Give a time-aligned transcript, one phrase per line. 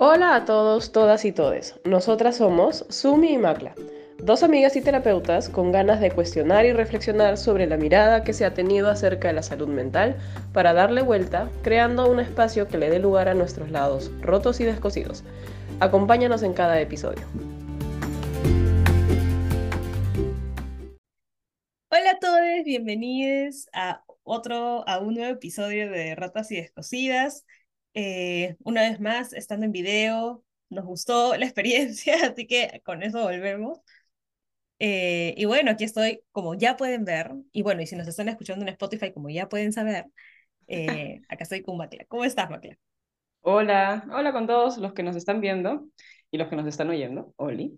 [0.00, 1.74] Hola a todos, todas y todes.
[1.82, 3.74] Nosotras somos Sumi y Macla,
[4.22, 8.44] dos amigas y terapeutas con ganas de cuestionar y reflexionar sobre la mirada que se
[8.44, 10.16] ha tenido acerca de la salud mental
[10.52, 14.64] para darle vuelta, creando un espacio que le dé lugar a nuestros lados rotos y
[14.64, 15.24] descosidos.
[15.80, 17.26] Acompáñanos en cada episodio.
[21.90, 27.44] Hola a todos, bienvenidos a otro, a un nuevo episodio de Rotas y Descosidas.
[27.94, 33.22] Eh, una vez más, estando en video, nos gustó la experiencia, así que con eso
[33.22, 33.80] volvemos.
[34.78, 38.28] Eh, y bueno, aquí estoy, como ya pueden ver, y bueno, y si nos están
[38.28, 40.06] escuchando en Spotify, como ya pueden saber,
[40.68, 42.04] eh, acá estoy con Macla.
[42.06, 42.78] ¿Cómo estás, Macla?
[43.40, 45.88] Hola, hola con todos los que nos están viendo
[46.30, 47.74] y los que nos están oyendo, Oli.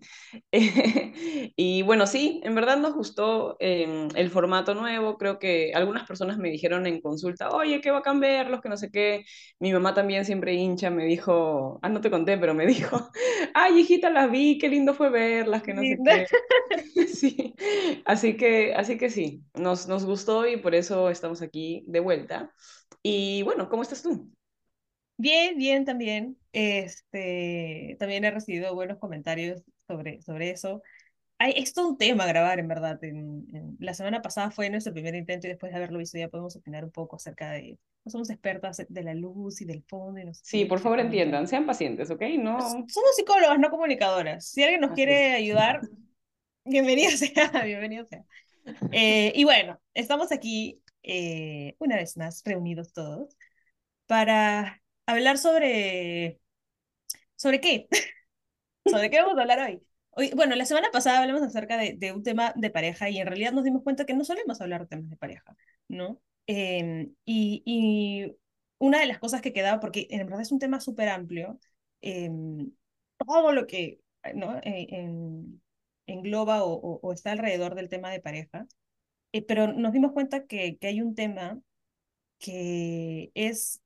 [1.55, 5.17] y bueno, sí, en verdad nos gustó em, el formato nuevo.
[5.17, 8.69] Creo que algunas personas me dijeron en consulta, oye, qué va a cambiar, los que
[8.69, 9.23] no sé qué.
[9.59, 13.09] Mi mamá también siempre hincha, me dijo, ah, no te conté, pero me dijo,
[13.53, 17.07] ay, hijita, las vi, qué lindo fue verlas, que no sé qué.
[17.07, 17.55] sí,
[18.05, 22.53] así que, así que sí, nos, nos gustó y por eso estamos aquí de vuelta.
[23.01, 24.29] Y bueno, ¿cómo estás tú?
[25.17, 26.40] Bien, bien también.
[26.53, 30.81] Este, también he recibido buenos comentarios sobre, sobre eso.
[31.37, 33.03] Hay, es todo un tema grabar, en verdad.
[33.03, 36.55] En, la semana pasada fue nuestro primer intento y después de haberlo visto ya podemos
[36.55, 37.79] opinar un poco acerca de...
[38.03, 40.19] No somos expertas de la luz y del fondo.
[40.19, 42.21] Y no sí, por favor entiendan, sean pacientes, ¿ok?
[42.37, 42.59] No...
[42.61, 44.47] Somos psicólogas, no comunicadoras.
[44.47, 45.81] Si alguien nos quiere ayudar,
[46.65, 48.23] bienvenido sea, bienvenido sea.
[48.91, 53.35] Eh, y bueno, estamos aquí eh, una vez más reunidos todos
[54.05, 56.40] para hablar sobre...
[57.41, 57.87] ¿Sobre qué?
[58.85, 59.81] ¿Sobre qué vamos a hablar hoy?
[60.11, 60.31] hoy?
[60.35, 63.51] Bueno, la semana pasada hablamos acerca de, de, un tema de pareja y en realidad
[63.51, 65.55] nos dimos cuenta que no solemos hablar de temas de pareja,
[65.87, 66.21] ¿no?
[66.45, 68.37] Em, y, y,
[68.77, 71.59] una de las cosas que quedaba, porque en verdad es un tema súper amplio,
[72.01, 72.71] em,
[73.17, 74.01] todo lo que
[74.35, 74.59] ¿no?
[74.59, 75.63] E, en,
[76.05, 78.67] engloba o, o, o, está alrededor del tema de pareja,
[79.33, 81.59] eh, pero nos dimos cuenta que, que hay un tema
[82.39, 83.81] que es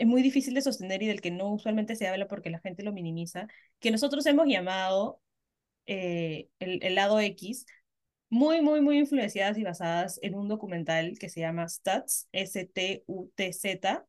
[0.00, 2.82] es muy difícil de sostener y del que no usualmente se habla porque la gente
[2.82, 3.48] lo minimiza,
[3.80, 5.20] que nosotros hemos llamado
[5.86, 7.66] eh, el, el, lado X,
[8.30, 14.06] muy, muy, muy influenciadas y basadas en un documental que se llama Stats, S-T-U-T-Z,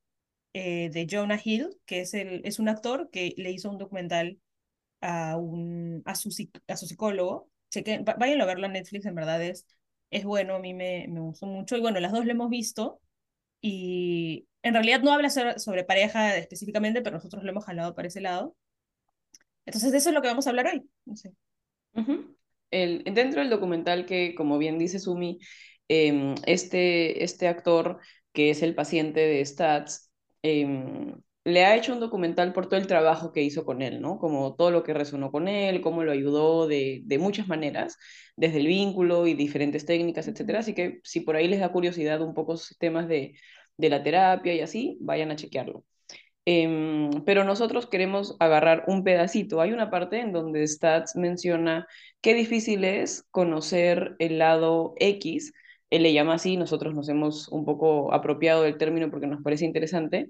[0.53, 4.39] eh, de Jonah Hill, que es, el, es un actor que le hizo un documental
[5.01, 6.29] a, un, a, su,
[6.67, 7.49] a su psicólogo.
[7.69, 9.67] Chequen, vayan a verlo a Netflix, en verdad es,
[10.09, 11.75] es bueno, a mí me, me gustó mucho.
[11.77, 13.01] Y bueno, las dos lo hemos visto
[13.61, 18.21] y en realidad no habla sobre, pareja específicamente, pero nosotros lo hemos jalado para ese
[18.21, 18.55] lado.
[19.65, 20.89] Entonces, de eso es lo que vamos a hablar hoy.
[21.05, 21.33] No sé.
[22.69, 25.39] El, dentro del documental que, como bien dice Sumi,
[25.87, 27.99] em, este, este actor
[28.33, 30.11] que es el paciente de Stats,
[30.41, 34.19] em, le ha hecho un documental por todo el trabajo que hizo con él, ¿no?
[34.19, 37.97] Como todo lo que resonó con él, cómo lo ayudó de, de muchas maneras,
[38.35, 40.59] desde el vínculo y diferentes técnicas, etcétera.
[40.59, 43.33] Así que si por ahí les da curiosidad un poco temas de,
[43.81, 45.83] de la terapia y así, vayan a chequearlo.
[46.45, 49.61] Em, pero nosotros queremos agarrar un pedacito.
[49.61, 51.87] Hay una parte en donde Stats menciona
[52.21, 55.53] qué difícil es conocer el lado X.
[55.91, 59.65] Él le llama así, nosotros nos hemos un poco apropiado del término porque nos parece
[59.65, 60.29] interesante.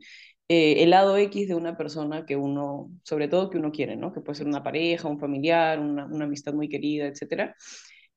[0.50, 4.12] Eh, el lado X de una persona que uno, sobre todo que uno quiere, ¿no?
[4.12, 7.56] Que puede ser una pareja, un familiar, una, una amistad muy querida, etcétera.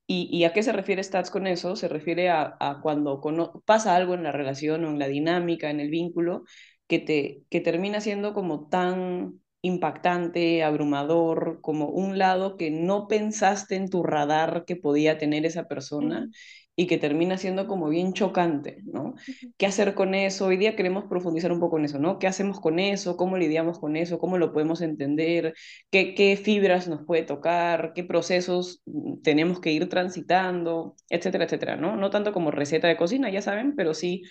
[0.06, 1.76] ¿Y, a qué se refiere Stats con eso?
[1.76, 3.22] Se refiere a, cuando
[3.64, 6.44] pasa algo en la relación o en la dinámica, en el vínculo,
[6.86, 13.76] que, te, que termina siendo como tan impactante, abrumador, como un lado que no pensaste
[13.76, 16.28] en tu radar que podía tener esa persona
[16.76, 19.14] y que termina siendo como bien chocante, ¿no?
[19.56, 20.46] ¿Qué hacer con eso?
[20.46, 22.18] Hoy día queremos profundizar un poco en eso, ¿no?
[22.18, 23.16] ¿Qué hacemos con eso?
[23.16, 24.18] ¿Cómo lidiamos con eso?
[24.18, 25.54] ¿Cómo lo podemos entender?
[25.90, 27.92] ¿Qué, qué fibras nos puede tocar?
[27.94, 30.96] ¿Qué procesos mm, tenemos que ir transitando?
[31.08, 31.96] Etcétera, etcétera, ¿no?
[31.96, 34.22] No tanto como receta de cocina, ya saben, pero sí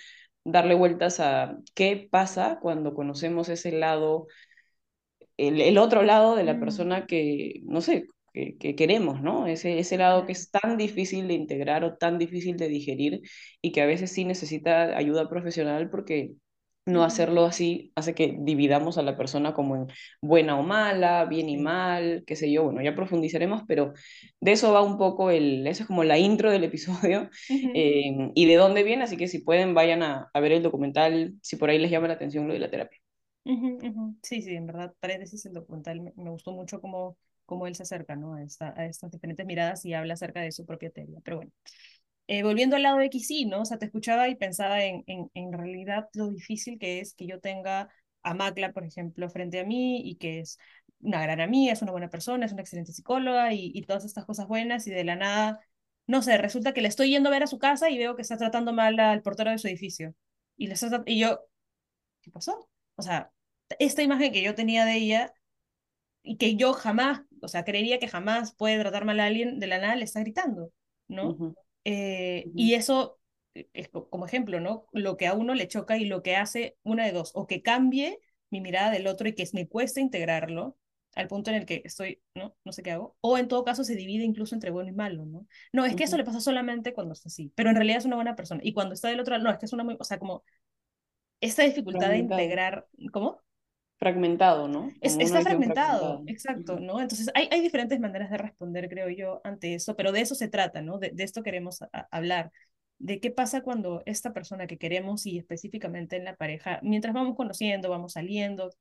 [0.43, 4.27] darle vueltas a qué pasa cuando conocemos ese lado,
[5.37, 6.59] el, el otro lado de la mm.
[6.59, 9.47] persona que, no sé, que, queremos, ¿no?
[9.47, 13.21] Ese, ese lado que es tan difícil de integrar o tan difícil de digerir
[13.61, 16.33] y que a veces sí necesita ayuda profesional porque
[16.85, 19.87] no hacerlo así hace que dividamos a la persona como en
[20.21, 23.93] buena o mala, bien y mal, qué sé yo, bueno, ya profundizaremos, pero
[24.41, 28.45] de eso va un poco el, eso es como la intro del episodio em, y
[28.45, 31.69] de dónde viene, así que si pueden vayan a, a, ver el documental, si por
[31.69, 32.99] ahí les llama la atención lo de la terapia.
[34.21, 37.83] Sí, sí, en verdad, paréntesis, el documental me, me gustó mucho como cómo él se
[37.83, 38.35] acerca ¿no?
[38.35, 41.19] a, esta, a estas diferentes miradas y habla acerca de su propia teoría.
[41.23, 41.51] Pero bueno,
[42.27, 43.61] eh, volviendo al lado de X, sí, ¿no?
[43.61, 47.27] O sea, te escuchaba y pensaba en, en, en realidad lo difícil que es que
[47.27, 47.89] yo tenga
[48.23, 50.57] a Macla, por ejemplo, frente a mí y que es
[50.99, 54.25] una gran amiga, es una buena persona, es una excelente psicóloga y, y todas estas
[54.25, 55.59] cosas buenas y de la nada,
[56.07, 58.21] no sé, resulta que le estoy yendo a ver a su casa y veo que
[58.21, 60.15] está tratando mal al portero de su edificio.
[60.57, 61.41] Y, le está, y yo,
[62.21, 62.69] ¿qué pasó?
[62.95, 63.31] O sea,
[63.79, 65.33] esta imagen que yo tenía de ella
[66.23, 69.67] y que yo jamás, o sea, creería que jamás puede tratar mal a alguien, de
[69.67, 70.71] la nada le está gritando,
[71.07, 71.41] ¿no?
[71.85, 73.19] Eh, y eso
[73.73, 74.87] es co- como ejemplo, ¿no?
[74.93, 77.61] Lo que a uno le choca y lo que hace una de dos, o que
[77.61, 80.77] cambie mi mirada del otro y que me cuesta integrarlo
[81.15, 82.55] al punto en el que estoy, ¿no?
[82.63, 85.25] No sé qué hago, o en todo caso se divide incluso entre bueno y malo,
[85.25, 85.45] ¿no?
[85.71, 88.15] No, es que eso le pasa solamente cuando está así, pero en realidad es una
[88.15, 88.61] buena persona.
[88.63, 90.43] Y cuando está del otro lado, no, es que es una muy, o sea, como
[91.41, 93.41] esta dificultad de integrar, ¿cómo?
[93.99, 94.95] Fragmentado, ¿no?
[94.99, 96.99] Es, está fragmentado, exacto, ¿no?
[96.99, 100.49] Entonces hay, hay diferentes maneras de responder, creo yo, ante eso, pero de eso se
[100.49, 100.97] trata, ¿no?
[100.97, 102.51] De, de esto queremos a- a- hablar,
[102.99, 107.35] de qué pasa cuando esta persona que queremos y específicamente en la pareja, mientras vamos
[107.37, 108.71] conociendo, vamos saliendo,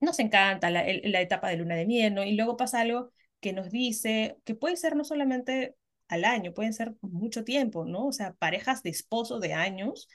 [0.00, 2.24] nos encanta la, el- la etapa de luna de miel, ¿no?
[2.24, 3.10] Y luego pasa algo
[3.40, 5.76] que nos dice, que puede ser no solamente
[6.08, 8.06] al año, pueden ser mucho tiempo, ¿no?
[8.08, 10.08] O sea, parejas de esposo de años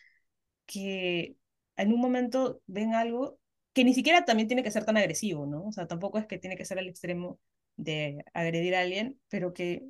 [0.65, 1.37] que
[1.77, 3.39] en un momento ven algo
[3.77, 5.65] que ni siquiera también tiene que ser tan agresivo, ¿no?
[5.67, 7.39] O sea, tampoco es que tiene que ser al extremo
[7.77, 9.85] de agredir a alguien, pero que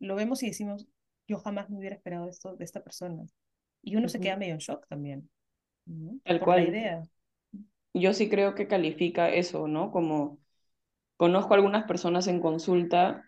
[0.00, 0.88] lo vemos y decimos,
[1.28, 3.24] yo jamás me hubiera esperado esto de esta persona.
[3.82, 5.30] Y uno se queda medio en shock también,
[5.86, 6.20] ¿no?
[6.24, 6.64] Tal Por la cual.
[6.64, 7.04] idea.
[7.94, 9.90] Yo sí creo que califica eso, ¿no?
[9.90, 10.38] Como
[11.16, 13.24] conozco algunas personas en consulta,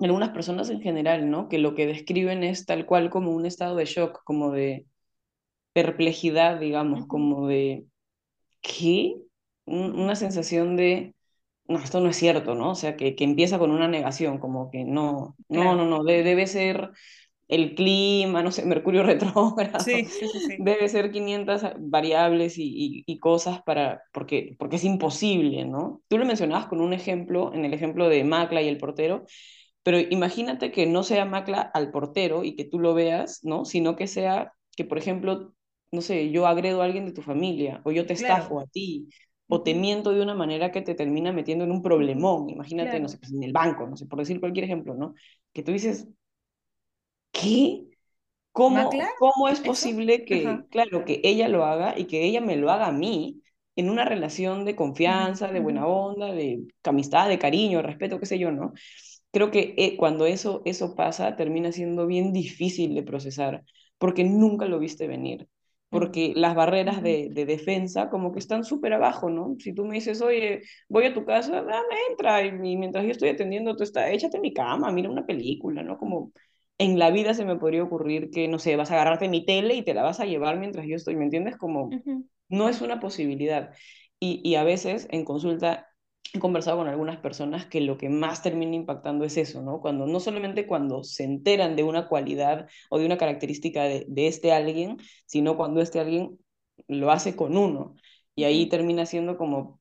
[0.00, 1.48] algunas personas en general, ¿no?
[1.48, 4.86] Que lo que describen es tal cual como un estado de shock, como de
[5.74, 7.86] perplejidad, digamos, como de
[8.62, 9.16] ¿qué?
[9.64, 11.14] Un- una sensación de,
[11.68, 12.70] no, esto no es cierto, ¿no?
[12.72, 15.76] O sea, que, que empieza con una negación, como que no, no, Claro.
[15.76, 16.90] no, no, de- debe ser
[17.48, 20.58] el clima, no sé, Mercurio retrógrado, Sí, sí, sí, sí.
[20.58, 26.02] debe ser 500 variables y, y- y cosas para, porque, porque es imposible, ¿no?
[26.08, 29.24] Tú lo mencionabas con un ejemplo, en el ejemplo de Macla y el portero,
[29.82, 33.64] pero imagínate que no sea Macla al portero y que tú lo veas, ¿no?
[33.64, 35.54] Sino que sea que, por ejemplo,
[35.90, 38.54] no sé, yo agredo a alguien de tu familia, o yo te Claro.
[38.54, 39.08] estafo a ti,
[39.54, 42.48] o te miento de una manera que te termina metiendo en un problemón.
[42.50, 43.10] Imagínate, no Claro.
[43.10, 45.14] sé, pues en el banco, no sé, por decir cualquier ejemplo, ¿no?
[45.52, 46.08] Que tú dices,
[47.32, 47.86] ¿qué?
[48.52, 49.62] ¿Cómo, cómo es eso.
[49.62, 50.64] posible Ajá.
[50.64, 53.42] que, claro, que ella lo haga y que ella me lo haga a mí
[53.76, 58.38] en una relación de confianza, de buena onda, de amistad, de cariño, respeto, qué sé
[58.38, 58.72] yo, ¿no?
[59.32, 63.64] Creo que eh, cuando eso, eso pasa, termina siendo bien difícil de procesar,
[63.98, 65.48] porque nunca lo viste venir,
[65.92, 69.56] porque las barreras de, de defensa como que están súper abajo, ¿no?
[69.60, 73.30] Si tú me dices, oye, voy a tu casa, dame, entra, y, mientras yo estoy
[73.30, 75.98] atendiendo, tú estás, échate en mi cama, mira una película, ¿no?
[75.98, 76.32] Como
[76.78, 79.74] en la vida se me podría ocurrir que, no sé, vas a agarrarte mi tele
[79.74, 81.56] y te la vas a llevar mientras yo estoy, ¿me entiendes?
[81.58, 83.72] Como ujú, no es una posibilidad.
[84.20, 85.88] Y, y a veces en consulta
[86.32, 89.80] he conversado con algunas personas que lo que más termina impactando es eso, ¿no?
[89.80, 94.26] Cuando no solamente cuando se enteran de una cualidad o de una característica de, de
[94.28, 96.38] este alguien, sino cuando este alguien
[96.88, 97.94] lo hace con uno.
[98.34, 99.80] Y ahí termina siendo como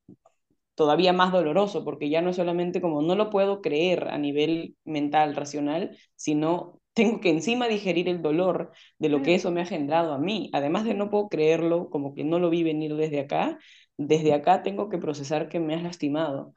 [0.76, 4.76] todavía más doloroso, porque ya no es solamente como no lo puedo creer a nivel
[4.84, 9.66] mental, racional, sino tengo que encima digerir el dolor de lo que eso me ha
[9.66, 10.50] generado a mí.
[10.54, 13.60] Además de no puedo creerlo, como que no lo vi venir desde acá,
[14.08, 16.56] desde acá tengo que procesar que me has lastimado.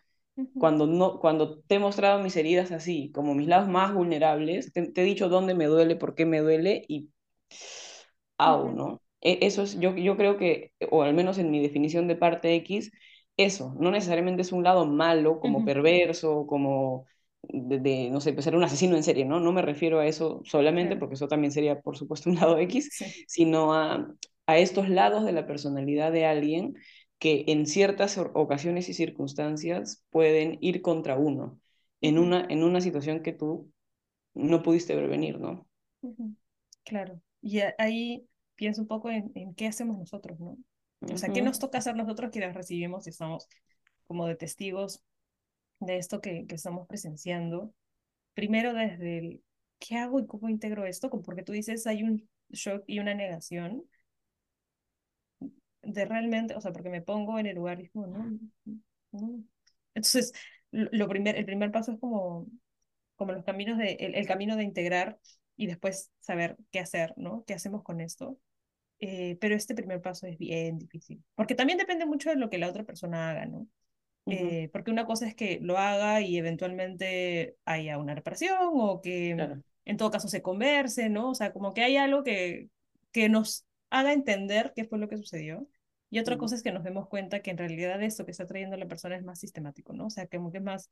[0.59, 4.89] Cuando, no, cuando te he mostrado mis heridas así, como mis lados más vulnerables, te,
[4.93, 7.11] te he dicho dónde me duele, por qué me duele y
[8.39, 9.03] au, ujú, ¿no?
[9.21, 12.55] E- Eso es, yo, yo creo que, o al menos en mi definición de parte
[12.57, 12.91] X,
[13.37, 17.07] eso, no necesariamente es un lado malo, como perverso, como
[17.43, 19.41] de, de, no sé, pues ser un asesino en serie, ¿no?
[19.41, 22.91] No me refiero a eso solamente, porque eso también sería, por supuesto, un lado X,
[22.91, 23.15] Sí.
[23.27, 24.15] sino a,
[24.47, 26.75] a estos lados de la personalidad de alguien
[27.25, 31.59] que en ciertas ocasiones y circunstancias pueden ir contra uno
[32.03, 33.73] en una, en una situación que tú
[34.35, 35.67] no pudiste ver venir, ¿no?
[36.85, 37.23] Claro.
[37.41, 40.59] Y ahí pienso un poco en, en qué hacemos nosotros, ¿no?
[41.01, 43.49] O sea, ¿qué nos toca hacer nosotros quienes recibimos y estamos
[44.07, 45.01] como de testigos
[45.81, 47.73] de esto que, que estamos presenciando?
[48.35, 49.43] Primero desde el,
[49.79, 51.09] ¿qué hago y cómo integro esto?
[51.09, 53.83] Porque tú dices, hay un shock y una negación
[55.87, 58.33] de realmente, o sea, porque me pongo en el lugar y es como, no,
[59.13, 59.45] no.
[59.95, 60.33] Entonces,
[60.71, 62.47] lo primer, el primer paso es como,
[63.17, 65.19] como los caminos de, el, el camino de integrar
[65.57, 67.45] y después saber qué hacer, ¿no?
[67.47, 68.39] ¿Qué hacemos con esto?
[69.01, 72.59] Eh, pero este primer paso es bien difícil, porque también depende mucho de lo que
[72.59, 73.69] la otra persona haga, ¿no?
[74.27, 79.01] ujú, Eh, porque una cosa es que lo haga y eventualmente haya una reparación o
[79.03, 79.63] que claro.
[79.85, 81.31] en todo caso se converse, ¿no?
[81.31, 82.71] O sea, como que hay algo que,
[83.13, 85.69] que nos haga entender qué fue lo que sucedió.
[86.15, 88.77] Y otra cosa es que nos demos cuenta que en realidad esto que está trayendo
[88.77, 90.07] la persona es más sistemático, ¿no?
[90.07, 90.89] O sea, que es más...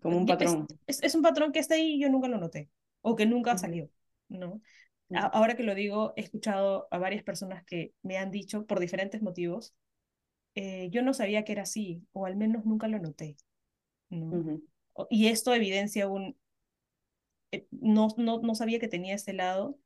[0.00, 0.68] Como un patrón.
[0.86, 3.58] Es, es, un patrón que está ahí y yo nunca lo noté, o que nunca
[3.58, 3.90] salió,
[4.28, 4.62] ¿no?
[5.10, 9.22] Ahora que lo digo, he escuchado a varias personas que me han dicho, por diferentes
[9.22, 9.74] motivos,
[10.54, 13.36] eh, yo no sabía que era así, o al menos nunca lo noté,
[14.08, 14.60] ¿no?
[15.10, 16.36] Y esto evidencia un...
[17.50, 19.80] Eh, no, no, no sabía que tenía este lado,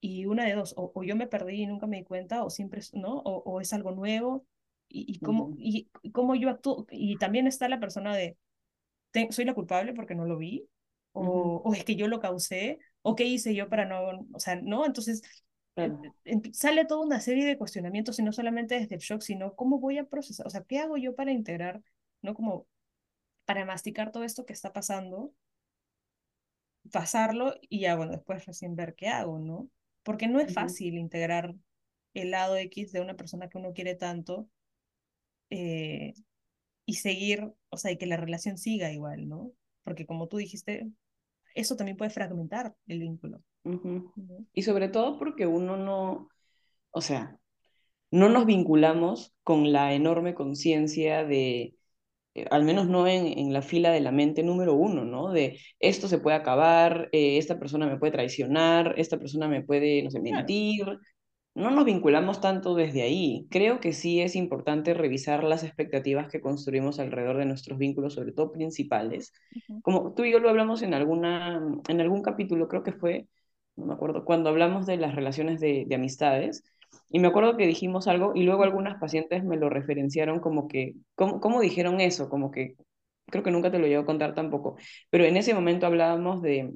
[0.00, 2.80] y una de dos, o, yo me perdí y nunca me di cuenta, o siempre,
[2.92, 3.18] ¿no?
[3.18, 4.46] O, o es algo nuevo,
[4.88, 8.36] y, y cómo, y, cómo yo actúo, y también está la persona de,
[9.30, 10.68] soy la culpable porque no lo vi,
[11.12, 14.56] o, o, es que yo lo causé, o qué hice yo para no, o sea,
[14.56, 14.84] ¿no?
[14.86, 15.22] Entonces,
[16.52, 19.98] sale toda una serie de cuestionamientos, y no solamente desde el shock, sino cómo voy
[19.98, 21.82] a procesar, o sea, ¿qué hago yo para integrar,
[22.22, 22.34] ¿no?
[22.34, 22.66] Como
[23.44, 25.32] para masticar todo esto que está pasando,
[26.92, 29.68] pasarlo y ya, bueno, después recién ver qué hago, ¿no?
[30.06, 31.52] Porque no es fácil integrar
[32.14, 34.48] el lado X de una persona que uno quiere tanto
[35.50, 36.14] eh,
[36.86, 39.50] y seguir, o sea, y que la relación siga igual, ¿no?
[39.82, 40.88] Porque como tú dijiste,
[41.56, 43.42] eso también puede fragmentar el vínculo.
[44.52, 46.28] Y sobre todo porque uno no,
[46.92, 47.40] o sea,
[48.12, 51.75] no nos vinculamos con la enorme conciencia de
[52.50, 55.30] al menos no en, en, la fila de la mente número uno, ¿no?
[55.32, 60.02] De esto se puede acabar, eh, esta persona me puede traicionar, esta persona me puede,
[60.02, 60.86] no sé, mentir.
[61.54, 63.46] No nos vinculamos tanto desde ahí.
[63.50, 68.32] Creo que sí es importante revisar las expectativas que construimos alrededor de nuestros vínculos, sobre
[68.32, 69.32] todo principales.
[69.82, 73.26] Como tú y yo lo hablamos en, alguna, en algún capítulo, creo que fue,
[73.76, 76.62] no me acuerdo, cuando hablamos de las relaciones de, de amistades
[77.08, 80.94] y me acuerdo que dijimos algo y luego algunas pacientes me lo referenciaron como que,
[81.14, 82.28] ¿cómo, cómo dijeron eso?
[82.28, 82.76] Como que,
[83.26, 84.76] creo que nunca te lo llevo a contar tampoco,
[85.10, 86.72] pero en ese momento hablábamos de,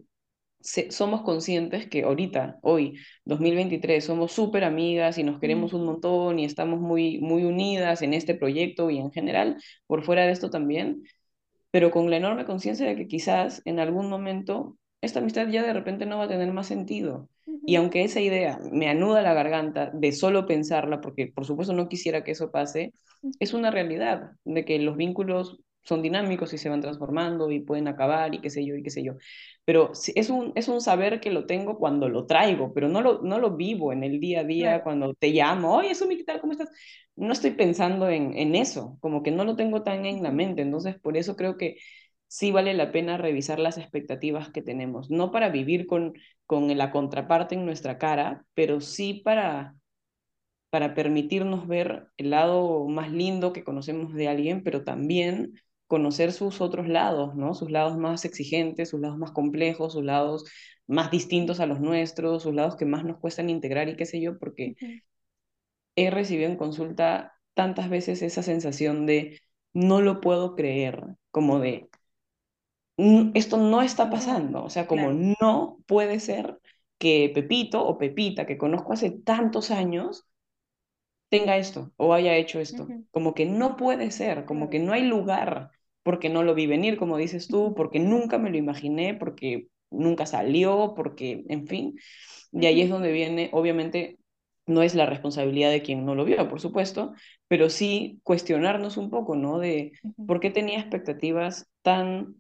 [0.91, 6.45] somos conscientes que ahorita, hoy, 2023, somos súper amigas y nos queremos un montón y
[6.45, 9.57] estamos muy, muy unidas en este proyecto y en general,
[9.87, 11.03] por fuera de esto también,
[11.71, 15.73] pero con la enorme conciencia de que quizás en algún momento esta amistad ya de
[15.73, 17.29] repente no va a tener más sentido.
[17.71, 21.89] Y aunque esa idea me anuda la garganta de solo pensarla, porque por supuesto no
[21.89, 22.93] quisiera que eso pase,
[23.39, 27.89] es una realidad de que los vínculos son dinámicos y se van transformando y pueden
[27.89, 29.15] acabar y qué sé yo y qué sé yo.
[29.65, 33.23] Pero es un, es un saber que lo tengo cuando lo traigo, pero no lo,
[33.23, 36.41] no lo vivo en el día a día cuando te llamo, oye, Sumi, ¿qué tal?
[36.41, 36.71] ¿Cómo estás?
[37.17, 40.63] No estoy pensando en, en eso, como que no lo tengo tan en la mente.
[40.63, 41.77] Entonces, por eso creo que
[42.31, 46.15] sí vale la pena revisar las expectativas que tenemos, no para vivir con,
[46.47, 49.75] con la contraparte en nuestra cara, pero sí para,
[50.71, 56.61] para permitirnos ver el lado más lindo que conocemos de alguien, pero también conocer sus
[56.61, 57.55] otros lados, ¿no?
[57.55, 60.45] Sus lados más exigentes, sus lados más complejos, sus lados
[60.87, 64.21] más distintos a los nuestros, sus lados que más nos cuestan integrar y qué sé
[64.21, 64.77] yo, porque
[65.97, 69.41] he recibido en consulta tantas veces esa sensación de
[69.73, 71.90] no lo puedo creer, como de
[73.35, 76.59] esto no está pasando, o sea, como no puede ser
[76.99, 80.27] que Pepito o Pepita, que conozco hace tantos años,
[81.31, 82.89] tenga esto o haya hecho esto.
[83.11, 85.71] Como que no puede ser, como que no hay lugar,
[86.03, 90.27] porque no lo vi venir, como dices tú, porque nunca me lo imaginé, porque nunca
[90.27, 91.99] salió, porque, en fin.
[92.53, 94.19] Y ahí es donde viene, obviamente,
[94.67, 97.13] no es la responsabilidad de quien no lo vio, por supuesto,
[97.49, 99.59] pero sí cuestionarnos un poco, ¿no?
[99.59, 99.93] De
[100.27, 102.37] por qué tenía expectativas tan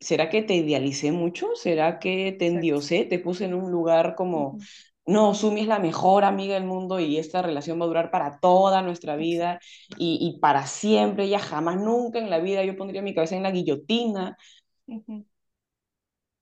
[0.00, 1.48] ¿será que te idealicé mucho?
[1.54, 3.04] ¿Será que te endiosé?
[3.04, 4.58] Te puse en un lugar como,
[5.06, 8.38] no, Sumi es la mejor amiga del mundo y esta relación va a durar para
[8.40, 9.58] toda nuestra vida
[9.98, 13.50] y, para siempre, ya jamás, nunca en la vida yo pondría mi cabeza en la
[13.50, 14.36] guillotina.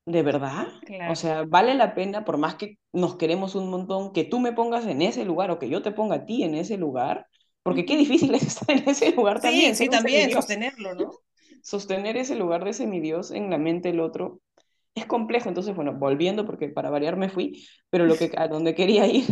[0.07, 0.67] ¿De verdad?
[1.09, 4.53] O sea, vale la pena, por más que nos queremos un montón, que tú me
[4.53, 7.27] pongas en ese lugar o que yo te ponga a ti en ese lugar,
[7.63, 9.75] porque qué difícil es estar en ese lugar también.
[9.75, 11.11] Sí, sí, también sostenerlo, ¿no?
[11.65, 14.41] Sostener ese lugar de semidios en la mente del otro
[14.95, 15.49] es complejo.
[15.49, 19.25] Entonces, bueno, volviendo, porque para variar me fui, pero lo que, a donde quería ir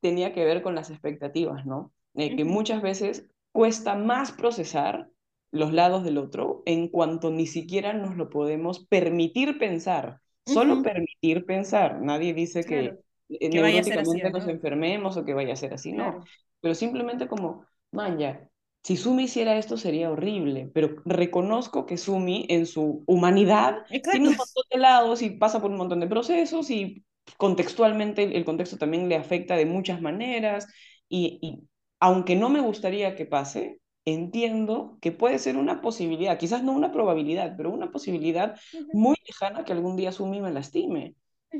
[0.00, 1.92] tenía que ver con las expectativas, ¿no?
[2.14, 5.08] Eh, que muchas veces cuesta más procesar
[5.52, 10.20] los lados del otro en cuanto ni siquiera nos lo podemos permitir pensar.
[10.44, 12.00] Solo permitir pensar.
[12.02, 12.96] Nadie dice que,
[13.28, 16.24] que neuróticamente nos enfermemos o que vaya a ser así, no.
[16.60, 18.49] Pero simplemente como, man, ya,
[18.82, 23.78] si Sumi hiciera esto sería horrible, pero reconozco que Sumi en su humanidad
[24.10, 27.04] tiene un montón de lados y pasa por un montón de procesos y
[27.36, 30.66] contextualmente el contexto también le afecta de muchas maneras
[31.08, 31.60] y,
[32.00, 36.92] aunque no me gustaría que pase, entiendo que puede ser una posibilidad, quizás no una
[36.92, 38.58] probabilidad, pero una posibilidad
[38.92, 41.14] muy lejana que algún día Sumi me lastime.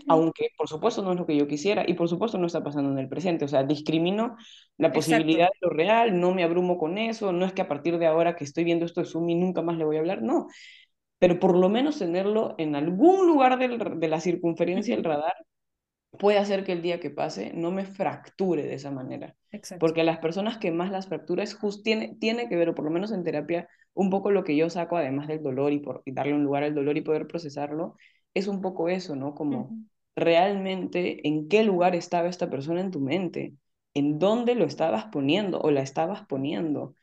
[0.09, 2.91] Aunque por supuesto no es lo que yo quisiera y por supuesto no está pasando
[2.91, 3.45] en el presente.
[3.45, 4.37] O sea, discrimino
[4.77, 5.69] la posibilidad Exacto.
[5.69, 8.37] de lo real, no me abrumo con eso, no es que a partir de ahora
[8.37, 10.49] que estoy viendo esto de Sumi nunca más le voy a hablar, no.
[11.19, 15.35] Pero por lo menos tenerlo en algún lugar del, de la circunferencia del radar
[16.19, 19.35] puede hacer que el día que pase no me fracture de esa manera.
[19.51, 19.81] Exacto.
[19.81, 22.91] Porque las personas que más las fracturas just tiene, tiene que ver, o por lo
[22.91, 26.13] menos en terapia, un poco lo que yo saco, además del dolor y, por, y
[26.13, 27.97] darle un lugar al dolor y poder procesarlo,
[28.35, 29.35] es un poco eso, ¿no?
[29.35, 29.77] Como
[30.17, 33.55] realmente en qué lugar estaba esta persona en tu mente,
[33.95, 36.95] en dónde lo estabas poniendo o la estabas poniendo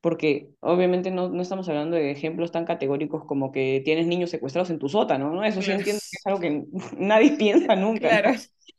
[0.00, 4.70] porque obviamente no, no estamos hablando de ejemplos tan categóricos como que tienes niños secuestrados
[4.70, 5.44] en tu sótano, ¿no?
[5.44, 5.72] Eso sí Claro.
[5.72, 6.64] entiendo que es algo que
[6.98, 8.30] nadie piensa nunca, Claro.
[8.30, 8.34] ¿no?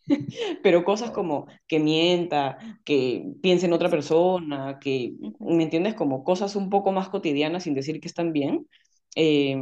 [0.63, 5.96] Pero cosas como que mienta, que piense en otra persona, que, ¿me entiendes?
[5.96, 8.68] Como cosas un poco más cotidianas sin decir que están bien.
[9.16, 9.58] eh,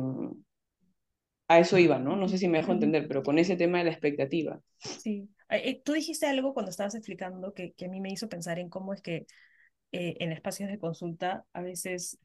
[1.48, 2.16] a eso iba, ¿no?
[2.16, 4.62] No sé si me dejo entender, pero con ese tema de la expectativa.
[4.98, 5.30] Sí.
[5.50, 8.60] Eh, eh, tú dijiste algo cuando estabas explicando que, que a mí me hizo pensar
[8.60, 9.28] en cómo es que
[9.94, 12.20] eh, en espacios de consulta a veces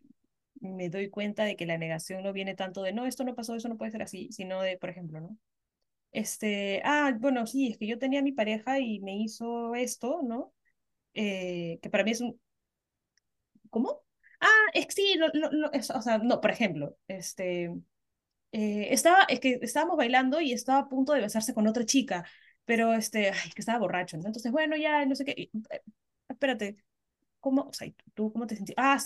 [0.61, 3.55] me doy cuenta de que la negación no viene tanto de, no, esto no pasó,
[3.57, 5.39] eso no puede ser así, sino de, por ejemplo, ¿no?
[6.13, 10.21] Este, ah, bueno, sí, es que yo tenía a mi pareja y me hizo esto,
[10.25, 10.55] ¿no?
[11.15, 12.41] Eh, que para mí es un,
[13.71, 14.03] ¿cómo?
[14.41, 17.71] Ah, es que sí, lo, lo, lo- es- o sea, no, por ejemplo, este,
[18.53, 22.25] eh, estaba, es que estábamos bailando y estaba a punto de besarse con otra chica,
[22.65, 24.27] pero este, ay, que estaba borracho, ¿no?
[24.27, 25.33] Entonces, bueno, ya, no sé qué,
[25.71, 25.83] eh,
[26.29, 26.77] espérate,
[27.41, 28.75] ¿cómo, o sea, ¿y ¿tú cómo te sentís?
[28.79, 28.99] Ah,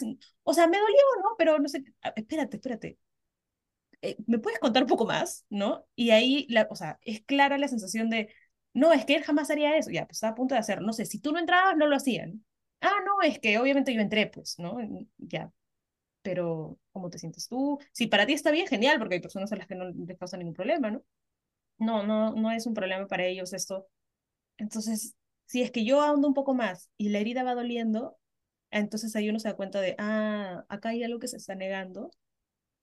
[0.44, 1.36] o sea, me dolió, ¿no?
[1.38, 2.98] Pero no sé, ah, espérate, espérate,
[4.02, 5.44] eh, ¿me puedes contar un poco más?
[5.50, 5.86] ¿No?
[5.94, 8.32] Y ahí, la, o sea, es clara la sensación de,
[8.74, 10.92] no, es que él jamás haría eso, ya, pues estaba a punto de hacerlo, no
[10.92, 12.44] sé, si tú no entrabas, no lo hacían.
[12.80, 14.76] Ah, no, es que obviamente yo entré, pues, ¿no?
[15.18, 15.50] Ya,
[16.24, 17.78] pero ¿cómo te sientes tú?
[17.92, 20.38] Si para ti está bien, genial, porque hay personas a las que no les causa
[20.38, 21.04] ningún problema, ¿no?
[21.78, 23.86] No, no, no es un problema para ellos esto.
[24.56, 28.16] Entonces, si es que yo ahondo un poco más y la herida va doliendo,
[28.70, 32.10] entonces ahí uno se da cuenta de, ah, acá hay algo que se está negando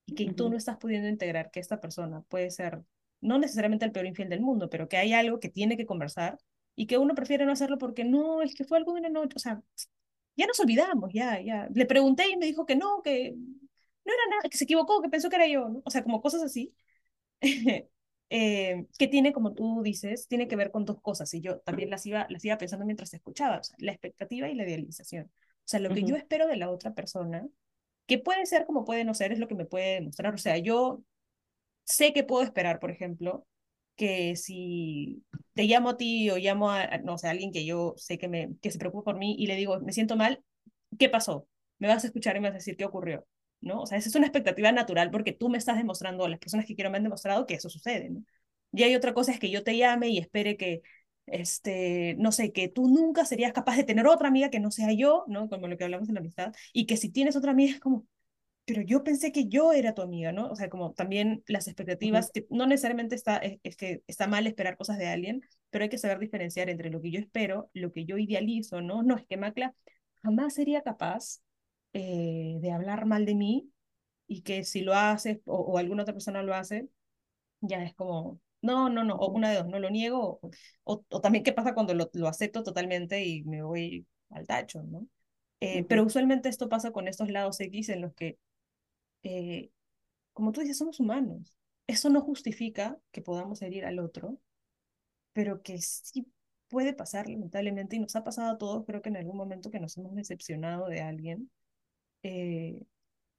[0.06, 2.82] y que tú no estás pudiendo integrar que esta persona puede ser,
[3.20, 6.38] no necesariamente el peor infiel del mundo, pero que hay algo que tiene que conversar
[6.76, 9.34] y que uno prefiere no hacerlo porque no, es que fue algo de una noche,
[9.36, 9.62] o sea,
[10.36, 11.68] ya nos olvidamos, ya, ya.
[11.74, 15.08] Le pregunté y me dijo que no, que no era nada, que se equivocó, que
[15.08, 15.82] pensó que era yo, ¿no?
[15.84, 16.74] O sea, como cosas así,
[18.30, 21.90] eh, que tiene, como tú dices, tiene que ver con dos cosas y yo también
[21.90, 25.26] las iba, las iba pensando mientras escuchaba, o sea, la expectativa y la idealización.
[25.26, 27.46] O sea, lo que yo ujú, espero de la otra persona
[28.06, 30.34] que puede ser como puede no ser, es lo que me puede demostrar.
[30.34, 31.02] O sea, yo
[31.84, 33.46] sé que puedo esperar, por ejemplo,
[33.96, 35.24] que si
[35.54, 38.28] te llamo a ti o llamo a, no sé, a alguien que yo sé que,
[38.28, 40.42] me, que se preocupa por mí y le digo, me siento mal,
[40.98, 41.46] ¿qué pasó?
[41.78, 43.26] Me vas a escuchar y me vas a decir qué ocurrió,
[43.60, 43.82] ¿no?
[43.82, 46.74] O sea, esa es una expectativa natural porque tú me estás demostrando, las personas que
[46.74, 48.24] quiero me han demostrado que eso sucede, ¿no?
[48.72, 50.82] Y hay otra cosa es que yo te llame y espere que,
[51.26, 54.92] este, no sé, que tú nunca serías capaz de tener otra amiga que no sea
[54.92, 55.48] yo, ¿no?
[55.48, 58.06] Como lo que hablamos en la amistad, y que si tienes otra amiga es como,
[58.72, 60.48] pero yo pensé que yo era tu amiga, ¿no?
[60.48, 64.46] O sea, como también las expectativas, que no necesariamente está, es, es, que está mal
[64.46, 67.92] esperar cosas de alguien, pero hay que saber diferenciar entre lo que yo espero, lo
[67.92, 69.02] que yo idealizo, ¿no?
[69.02, 69.74] No, es que Macla
[70.22, 71.42] jamás sería capaz
[71.92, 73.70] eh, de hablar mal de mí
[74.26, 76.88] y que si lo haces o, o, alguna otra persona lo hace,
[77.60, 80.50] ya es como, no, no, no, o una de dos, no lo niego, o,
[80.84, 84.82] o, o también qué pasa cuando lo, lo, acepto totalmente y me voy al tacho,
[84.82, 85.06] ¿no?
[85.60, 88.38] Eh, pero ujú, usualmente esto pasa con estos lados X en los que
[89.22, 89.70] eh,
[90.32, 91.54] como tú dices, somos humanos.
[91.86, 94.38] Eso no justifica que podamos herir al otro,
[95.32, 96.26] pero que sí
[96.68, 99.80] puede pasar, lamentablemente, y nos ha pasado a todos, creo que en algún momento que
[99.80, 101.50] nos hemos decepcionado de alguien,
[102.22, 102.80] eh,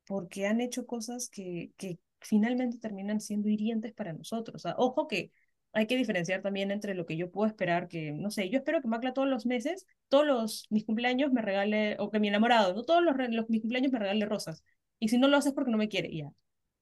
[0.05, 4.55] porque han hecho cosas que, que finalmente terminan siendo hirientes para nosotros.
[4.57, 5.31] O sea, ojo que
[5.73, 8.81] hay que diferenciar también entre lo que yo puedo esperar, que, no sé, yo espero
[8.81, 12.73] que Macla todos los meses, todos los, mis cumpleaños me regale, o que mi enamorado,
[12.75, 14.63] no todos los, los mis cumpleaños me regale rosas.
[15.03, 16.29] Y si no lo haces porque no me quiere, ya,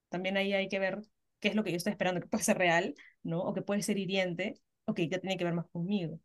[0.10, 1.02] también ahí hay que ver
[1.40, 3.42] qué es lo que yo estoy esperando, que puede ser real, ¿no?
[3.44, 4.56] O que puede ser hiriente,
[4.86, 6.20] o que ya tiene que ver más conmigo.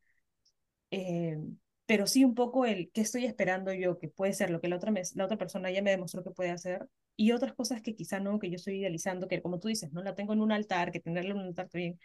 [0.91, 1.39] Eh,
[1.87, 4.77] pero sí un poco el qué estoy esperando yo, que puede ser lo que la
[4.77, 8.21] otra, la otra persona ya me demostró que puede hacer, y otras cosas que quizá
[8.21, 10.03] no, que yo estoy idealizando, que como tú dices, ¿no?
[10.03, 11.99] La tengo en un altar, que tenerla en un altar también.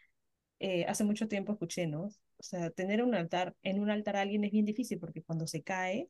[0.59, 2.03] Eh, hace mucho tiempo escuché, ¿no?
[2.05, 5.47] O sea, tener un altar, en un altar a alguien es bien difícil porque cuando
[5.47, 6.09] se cae,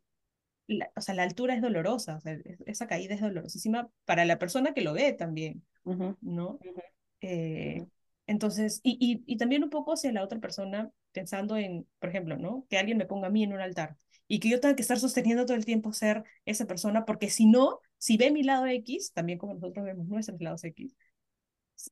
[0.67, 4.39] la, o sea, la altura es dolorosa, o sea, esa caída es dolorosísima para la
[4.39, 5.63] persona que lo ve también,
[6.21, 6.59] ¿no?
[7.21, 7.85] Eh,
[8.27, 12.37] entonces, y, y, y también un poco hacia la otra persona, pensando en, por ejemplo,
[12.37, 12.65] ¿no?
[12.69, 13.97] Que alguien me ponga a mí en un altar
[14.27, 17.47] y que yo tenga que estar sosteniendo todo el tiempo ser esa persona, porque si
[17.47, 20.95] no, si ve mi lado X, también como nosotros vemos nuestros lados X,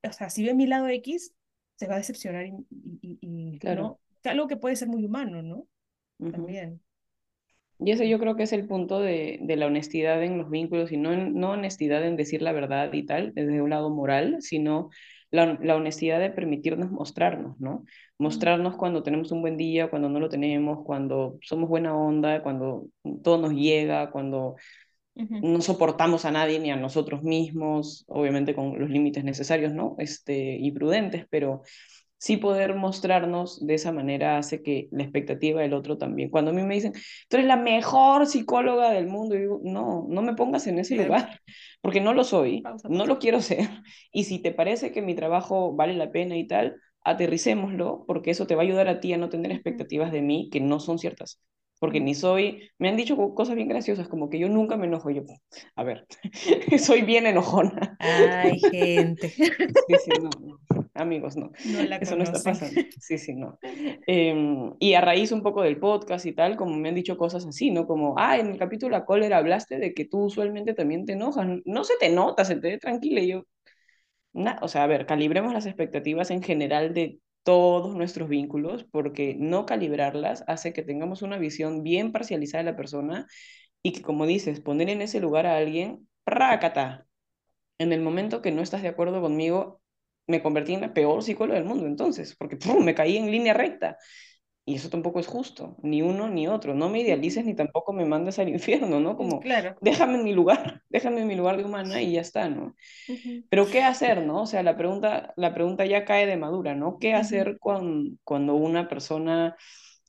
[0.07, 1.33] o sea, si ve mi lado X,
[1.75, 2.65] se va a decepcionar y,
[3.01, 3.99] y, claro.
[4.23, 4.31] ¿no?
[4.31, 5.67] Algo que puede ser muy humano, ¿no?
[6.31, 6.81] También.
[7.79, 10.91] Y ese yo creo que es el punto de, de la honestidad en los vínculos
[10.91, 14.89] y no, no honestidad en decir la verdad y tal, desde un lado moral, sino
[15.31, 17.85] la, la, honestidad de permitirnos mostrarnos, ¿no?
[18.17, 22.87] Mostrarnos cuando tenemos un buen día, cuando no lo tenemos, cuando somos buena onda, cuando
[23.23, 24.55] todo nos llega, cuando
[25.15, 29.95] no soportamos a nadie ni a nosotros mismos, obviamente con los límites necesarios, ¿no?
[29.99, 31.63] Este, y prudentes, pero
[32.19, 36.29] sí poder mostrarnos de esa manera hace que la expectativa del otro también.
[36.29, 36.93] Cuando a mí me dicen,
[37.29, 40.95] tú eres la mejor psicóloga del mundo, yo digo, no, no me pongas en ese
[40.95, 41.41] lugar,
[41.81, 43.59] porque no lo soy, no lo quiero ser.
[44.11, 48.47] Y si te parece que mi trabajo vale la pena y tal, aterricémoslo, porque eso
[48.47, 50.99] te va a ayudar a ti a no tener expectativas de mí que no son
[50.99, 51.39] ciertas
[51.79, 55.09] porque ni soy, me han dicho cosas bien graciosas, como que yo nunca me enojo,
[55.09, 55.23] yo,
[55.75, 56.05] a ver,
[56.77, 57.97] soy bien enojona.
[57.99, 59.33] Ay, gente.
[59.89, 60.29] Sí, sí, no,
[60.93, 61.51] amigos, no,
[61.99, 63.57] eso no está pasando, sí, sí, no.
[64.07, 67.45] Em, y a raíz un poco del podcast y tal, como me han dicho cosas
[67.45, 67.87] así, ¿no?
[67.87, 71.47] Como, ah, en el capítulo La cólera hablaste de que tú usualmente también te enojas,
[71.65, 73.43] no se te nota, se te ve tranquila, y yo,
[74.61, 79.65] o sea, a ver, calibremos las expectativas en general de todos nuestros vínculos, porque no
[79.65, 83.27] calibrarlas hace que tengamos una visión bien parcializada de la persona
[83.83, 87.07] y que, como dices, poner en ese lugar a alguien, rácata.
[87.79, 89.81] En el momento que no estás de acuerdo conmigo,
[90.27, 93.97] me convertí en la peor psicóloga del mundo entonces, porque me caí en línea recta.
[94.65, 96.75] Y eso tampoco es justo, ni uno ni otro.
[96.75, 99.17] No me idealices ni tampoco me mandes al infierno, ¿no?
[99.17, 99.75] Como, claro.
[99.81, 102.75] déjame en mi lugar, déjame en mi lugar de humana y ya está, ¿no?
[103.49, 104.43] Pero ¿qué hacer, no?
[104.43, 106.99] O sea, la pregunta, la pregunta ya cae de madura, ¿no?
[106.99, 109.55] ¿Qué hacer con, cuando una persona,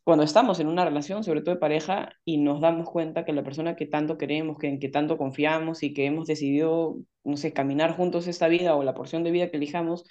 [0.04, 3.42] cuando estamos en una relación, sobre todo de pareja, y nos damos cuenta que la
[3.42, 7.54] persona que tanto queremos, que en que tanto confiamos y que hemos decidido, no sé,
[7.54, 10.04] caminar juntos esta vida o la porción de vida que elijamos,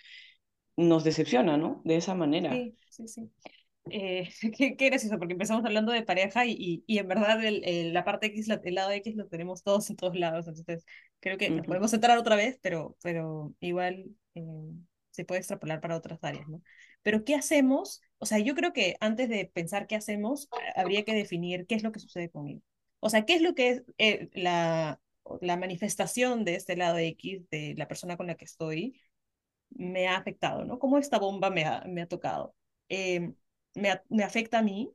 [0.76, 1.82] nos decepciona, ¿no?
[1.84, 2.54] De esa manera.
[2.54, 3.32] Sí, sí, sí.
[3.92, 8.04] Eh, qué, qué, gracioso, porque empezamos hablando de pareja y, y, en verdad el, la
[8.04, 10.86] parte X, el lado X lo tenemos todos en todos lados, entonces
[11.20, 14.42] creo que podemos entrar otra vez, pero, pero igual eh,
[15.12, 16.62] se puede extrapolar para otras áreas, ¿no?
[17.02, 18.02] Pero ¿qué hacemos?
[18.18, 21.84] O sea, yo creo que antes de pensar qué hacemos, habría que definir qué es
[21.84, 22.62] lo que sucede conmigo.
[23.00, 25.00] O sea, qué es lo que es eh, la,
[25.42, 29.00] la manifestación de este lado X, de la persona con la que estoy,
[29.70, 30.80] me ha afectado, ¿no?
[30.80, 32.56] ¿Cómo esta bomba me ha, me ha tocado?
[32.90, 33.34] Eh,
[33.76, 34.92] me, afecta a mí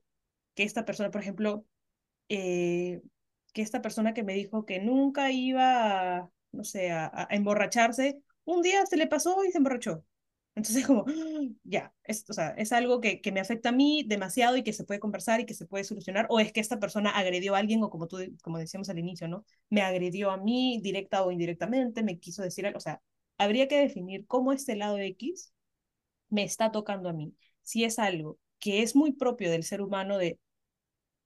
[0.55, 1.67] que esta persona, por ejemplo,
[2.29, 3.03] eh,
[3.53, 8.63] que esta persona que me dijo que nunca iba, a, no sé, a, emborracharse, un
[8.63, 10.05] día se le pasó y se emborrachó.
[10.55, 11.05] Entonces, como,
[11.65, 14.73] ya, es, o sea, es algo que, que me afecta a mí demasiado y que
[14.73, 17.59] se puede conversar y que se puede solucionar, o es que esta persona agredió a
[17.59, 19.45] alguien, o como tú, como decíamos al inicio, ¿no?
[19.71, 23.03] Me agredió a mí directa o indirectamente, me quiso decir algo, o sea,
[23.39, 25.53] habría que definir cómo este lado X
[26.29, 27.35] me está tocando a mí.
[27.63, 30.39] Si es algo que es muy propio del ser humano de,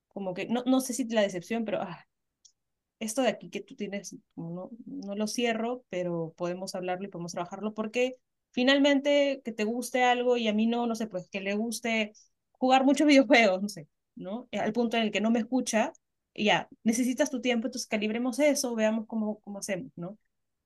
[0.09, 2.05] como que, no, no sé si la decepción, pero ah,
[2.98, 7.31] esto de aquí que tú tienes, no, no lo cierro, pero podemos hablarlo y podemos
[7.31, 8.16] trabajarlo, porque
[8.51, 12.12] finalmente que te guste algo y a mí no, no sé, pues que le guste
[12.51, 14.48] jugar muchos videojuegos, no sé, ¿no?
[14.51, 15.92] Al punto en el que no me escucha,
[16.35, 20.18] ya, necesitas tu tiempo, entonces calibremos eso, veamos cómo, cómo hacemos, ¿no?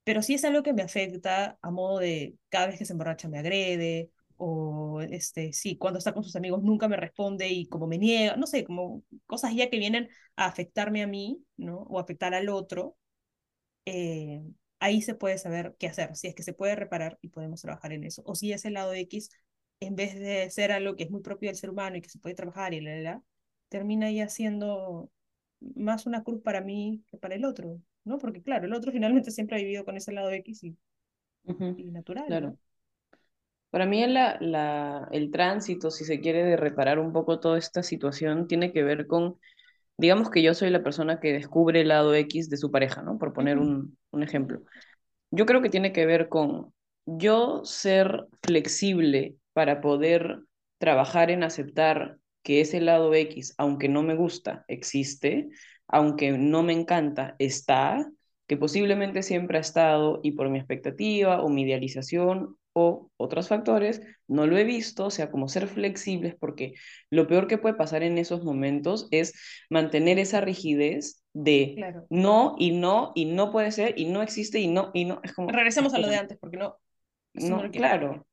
[0.05, 3.29] Pero si es algo que me afecta a modo de cada vez que se emborracha
[3.29, 7.87] me agrede, o este, sí, cuando está con sus amigos nunca me responde y como
[7.87, 11.79] me niega, no sé, como cosas ya que vienen a afectarme a mí, ¿no?
[11.83, 12.97] O afectar al otro,
[13.87, 14.43] eh,
[14.81, 17.93] ahí se puede saber qué hacer, si es que se puede reparar y podemos trabajar
[17.93, 19.31] en eso, o si ese lado X,
[19.81, 22.19] en vez de ser algo que es muy propio del ser humano y que se
[22.19, 23.23] puede trabajar y la, la, la
[23.69, 25.11] termina ya siendo
[25.75, 28.19] más una cruz para mí que para el otro, ¿no?
[28.19, 30.77] Porque claro, el otro finalmente siempre ha vivido con ese lado X y,
[31.77, 32.27] y natural.
[32.27, 32.59] Claro.
[33.73, 37.83] Para mí la, la, el tránsito, si se quiere, de reparar un poco toda esta
[37.83, 39.39] situación, tiene que ver con,
[39.99, 43.19] digamos que yo soy la persona que descubre el lado X de su pareja, ¿no?
[43.19, 44.63] Por poner un, un ejemplo.
[45.31, 46.75] Yo creo que tiene que ver con
[47.07, 50.41] yo ser flexible para poder
[50.79, 55.49] trabajar en aceptar que ese lado X, aunque no me gusta, existe,
[55.89, 58.11] aunque no me encanta, está,
[58.47, 64.03] que posiblemente siempre ha estado y por mi expectativa o mi idealización o otros factores,
[64.29, 66.75] no lo he visto, o sea, como ser flexibles, porque
[67.11, 69.35] lo peor que puede pasar en esos momentos es
[69.69, 74.69] mantener esa rigidez de no y no y no puede ser y no existe y
[74.69, 75.21] no y no.
[75.23, 76.77] Es como, Regresemos a lo de antes, porque no.
[77.35, 78.27] No, claro.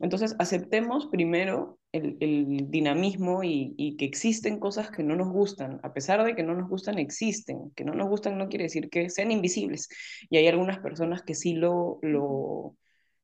[0.00, 5.80] Entonces, aceptemos primero el, el dinamismo y, y, que existen cosas que no nos gustan.
[5.82, 7.72] A pesar de que no nos gustan, existen.
[7.74, 9.88] Que no nos gustan no quiere decir que sean invisibles.
[10.28, 12.76] Y hay algunas personas que sí lo, lo,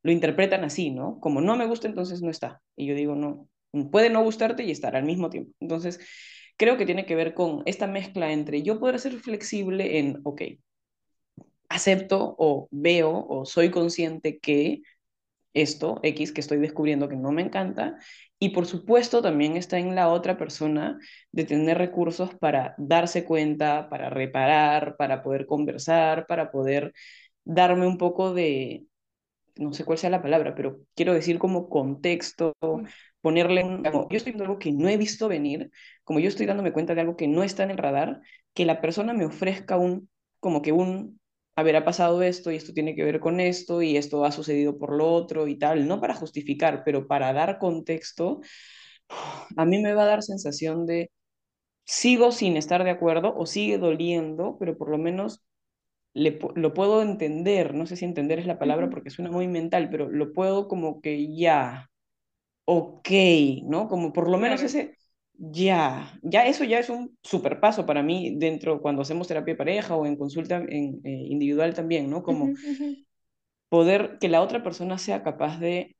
[0.02, 1.20] lo interpretan así, ¿no?
[1.20, 2.60] Como no me gusta, entonces no está.
[2.76, 3.48] Y yo digo, no,
[3.90, 5.52] puede no gustarte y estar al mismo tiempo.
[5.60, 6.00] Entonces,
[6.56, 10.42] creo que tiene que ver con esta mezcla entre yo poder ser flexible en, ok,
[11.68, 14.82] acepto o veo o soy consciente que
[15.54, 17.98] esto, X, que estoy descubriendo que no me encanta,
[18.38, 20.98] y por supuesto también está en la otra persona
[21.30, 26.92] de tener recursos para darse cuenta, para reparar, para poder conversar, para poder
[27.44, 28.84] darme un poco de,
[29.56, 32.54] no sé cuál sea la palabra, pero quiero decir como contexto,
[33.20, 35.70] ponerle un, yo estoy viendo algo que no he visto venir,
[36.04, 38.20] como yo estoy dándome cuenta de algo que no está en el radar,
[38.54, 40.08] que la persona me ofrezca un,
[40.40, 41.20] como que un,
[41.56, 44.32] a ver, ha pasado esto y esto tiene que ver con esto y esto ha
[44.32, 48.40] sucedido por lo otro y tal, no para justificar, pero para dar contexto,
[49.56, 51.10] a mí me va a dar sensación de
[51.84, 55.42] sigo sin estar de acuerdo o sigue doliendo, pero por lo menos
[56.14, 60.10] lo puedo entender, no sé si entender es la palabra porque suena muy mental, pero
[60.10, 61.90] lo puedo como que ya,
[62.64, 63.08] ok,
[63.64, 63.88] ¿no?
[63.88, 64.96] Como por lo menos ese
[65.34, 69.58] ya, ya eso ya es un super paso para mí dentro cuando hacemos terapia de
[69.58, 72.22] pareja o en consulta en, eh, individual también, ¿no?
[72.22, 72.52] Como
[73.68, 75.96] poder que la otra persona sea capaz de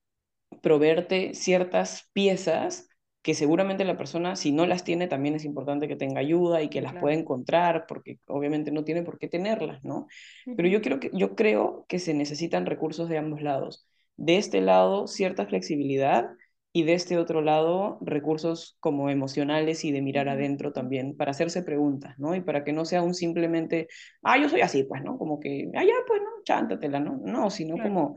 [0.63, 2.89] proveerte ciertas piezas
[3.23, 6.69] que seguramente la persona, si no las tiene, también es importante que tenga ayuda y
[6.69, 10.09] que las pueda encontrar, porque obviamente no tiene por qué tenerlas, ¿no?
[10.57, 13.87] Pero yo, creo que, yo creo que se necesitan recursos de ambos lados.
[14.17, 16.31] De este lado, cierta flexibilidad
[16.73, 21.63] y de este otro lado, recursos como emocionales y de mirar adentro también, para hacerse
[21.63, 22.35] preguntas, ¿no?
[22.35, 23.89] Y para que no sea un simplemente,
[24.23, 25.17] ah, yo soy así, pues, ¿no?
[25.17, 26.29] Como que, ah, ya, pues, ¿no?
[26.45, 27.21] Chántatela, ¿no?
[27.23, 28.17] No, sino como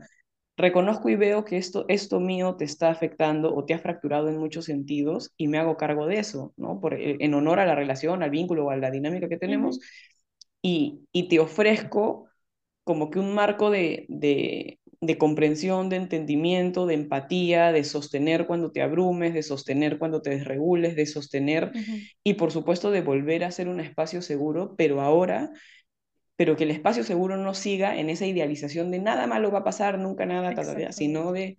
[0.56, 4.38] reconozco y veo que esto, esto mío te está afectando o te ha fracturado en
[4.38, 6.80] muchos sentidos y me hago cargo de eso, ¿no?
[6.80, 9.78] Por, eh, en honor a la relación, al vínculo o a la dinámica que tenemos
[10.62, 12.28] y, y, te ofrezco
[12.84, 18.72] como que un marco de, de, de, comprensión, de entendimiento, de empatía, de sostener cuando
[18.72, 21.72] te abrumes, de sostener cuando te desregules, de sostener
[22.24, 25.52] y por supuesto de volver a ser un espacio seguro, pero ahora
[26.36, 29.64] pero que el espacio seguro no siga en esa idealización de nada malo va a
[29.64, 30.54] pasar, nunca nada,
[30.92, 31.56] sino de,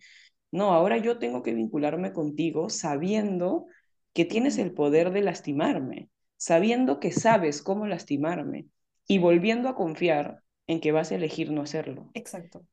[0.52, 3.66] no, ahora yo tengo que vincularme contigo sabiendo
[4.14, 8.68] que tienes el poder de lastimarme, sabiendo que sabes cómo lastimarme
[9.08, 12.12] y volviendo a confiar en que vas a elegir no hacerlo.
[12.14, 12.64] Exacto.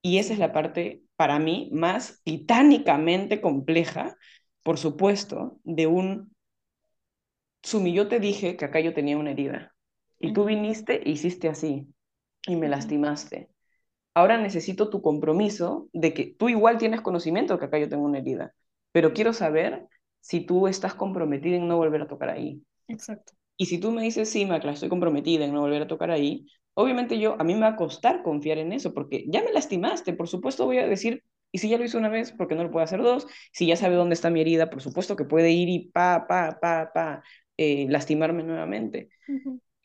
[0.00, 4.16] Y esa es la parte, para mí, más titánicamente compleja,
[4.62, 6.32] por supuesto, de un...
[7.64, 9.74] Sumi, yo te dije que acá yo tenía una herida
[10.18, 11.88] y tú viniste e hiciste así
[12.46, 13.50] y me lastimaste.
[14.14, 18.04] Ahora necesito tu compromiso de que tú igual tienes conocimiento de que acá yo tengo
[18.04, 18.54] una herida,
[18.92, 19.86] pero quiero saber
[20.20, 22.62] si tú estás comprometida en no volver a tocar ahí.
[22.88, 23.34] Exacto.
[23.56, 26.46] Y si tú me dices, sí, Macla, estoy comprometida en no volver a tocar ahí,
[26.74, 30.12] obviamente yo, a mí me va a costar confiar en eso, porque ya me lastimaste,
[30.12, 32.62] por supuesto voy a decir, y si ya lo hizo una vez, ¿por qué no
[32.62, 33.26] lo puedo hacer dos?
[33.52, 36.58] Si ya sabe dónde está mi herida, por supuesto que puede ir y pa, pa,
[36.60, 37.22] pa, pa,
[37.56, 39.10] eh, lastimarme nuevamente.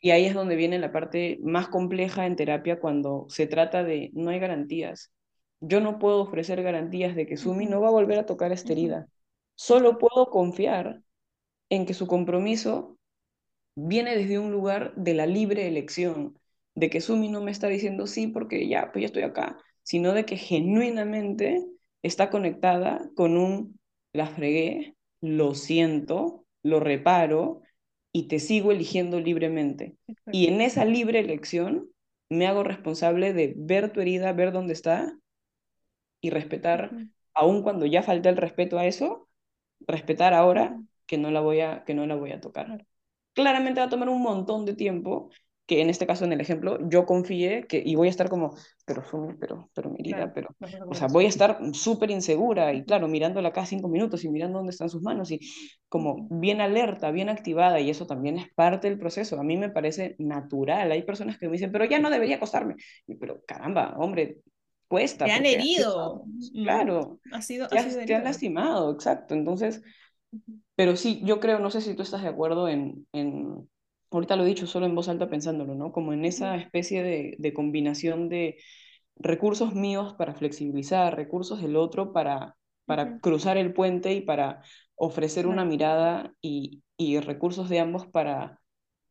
[0.04, 4.10] Y ahí es donde viene la parte más compleja en terapia cuando se trata de
[4.12, 5.10] no hay garantías.
[5.60, 8.72] Yo no puedo ofrecer garantías de que Sumi no va a volver a tocar esta
[8.72, 9.08] herida.
[9.54, 11.00] Solo puedo confiar
[11.70, 12.98] en que su compromiso
[13.76, 16.38] viene desde un lugar de la libre elección,
[16.74, 20.12] de que Sumi no me está diciendo sí porque ya, pues ya estoy acá, sino
[20.12, 21.64] de que genuinamente
[22.02, 23.80] está conectada con un
[24.12, 27.62] la fregué, lo siento, lo reparo,
[28.16, 29.96] y te sigo eligiendo libremente.
[30.30, 31.90] Y en esa libre elección
[32.30, 35.18] me hago responsable de ver tu herida, ver dónde está
[36.20, 36.92] y respetar,
[37.34, 39.28] aun cuando ya falta el respeto a eso,
[39.80, 42.86] respetar ahora que no la voy a, que no la voy a tocar.
[43.32, 45.30] Claramente va a tomar un montón de tiempo
[45.66, 48.54] que en este caso, en el ejemplo, yo confié que, y voy a estar como,
[48.84, 49.02] pero
[49.40, 50.54] pero, pero mi herida, pero,
[50.86, 54.58] o sea, voy a estar súper insegura y claro, mirándola cada cinco minutos y mirando
[54.58, 55.40] dónde están sus manos y
[55.88, 59.40] como bien alerta, bien activada y eso también es parte del proceso.
[59.40, 60.92] A mí me parece natural.
[60.92, 62.74] Hay personas que me dicen, pero ya no debería acostarme.
[63.18, 64.40] pero caramba, hombre,
[64.86, 65.24] cuesta.
[65.24, 66.24] Te han herido.
[66.52, 67.20] claro.
[67.32, 69.32] Ha sido, te han lastimado, exacto.
[69.32, 69.82] Entonces,
[70.74, 73.68] pero sí, yo creo, no sé si tú estás de acuerdo en, en
[74.16, 75.92] ahorita lo he dicho solo en voz alta pensándolo, ¿no?
[75.92, 78.58] Como en esa especie de, combinación de
[79.16, 84.62] recursos míos para flexibilizar, recursos del otro para, para cruzar el puente y para
[84.96, 86.82] ofrecer una mirada y,
[87.20, 88.60] recursos de ambos para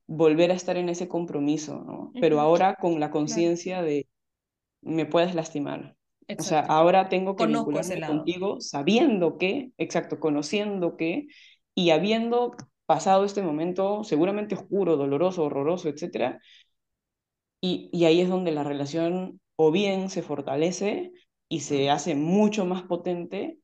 [0.08, 2.12] volver a estar en ese compromiso, ¿no?
[2.20, 4.08] Pero ahora con la conciencia de
[4.82, 5.96] me puedes lastimar.
[6.38, 11.28] O sea, ahora tengo que vincularme contigo sabiendo que, exacto, conociendo que
[11.76, 12.56] y habiendo
[12.86, 16.40] pasado este momento seguramente oscuro, doloroso, horroroso, etc.
[17.62, 21.12] Y, y ahí es donde la relación o bien se fortalece
[21.48, 23.60] y se hace mucho más potente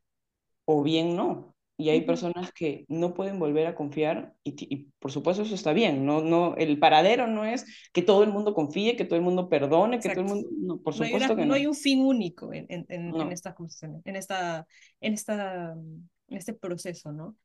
[0.65, 1.55] o bien no.
[1.77, 6.05] Y hay personas que no pueden volver a confiar y, por supuesto eso está bien.
[6.05, 9.47] No, no, el paradero no es que todo el mundo confíe, que todo el mundo
[9.47, 10.49] perdone, que todo el mundo...
[10.57, 11.47] No, por supuesto que no.
[11.47, 13.55] No hay un fin único en, en, en, en estas
[14.03, 14.67] en, esta,
[14.99, 17.37] en, esta, en este proceso, ¿no?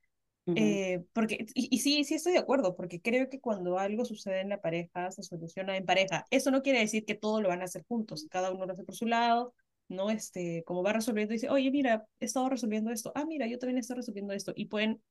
[0.47, 4.51] Eh, porque, y, sí, sí estoy de acuerdo, porque creo que cuando algo sucede en
[4.51, 6.27] la pareja, se soluciona en pareja.
[6.31, 8.85] Eso no quiere decir que todo lo van a hacer juntos, cada uno lo hace
[8.85, 9.55] por su lado,
[9.89, 10.11] ¿no?
[10.11, 13.79] Este, como va resolviendo, dice, oye, mira, he estado resolviendo esto, ah, mira, yo también
[13.79, 15.03] estoy resolviendo esto, y pueden,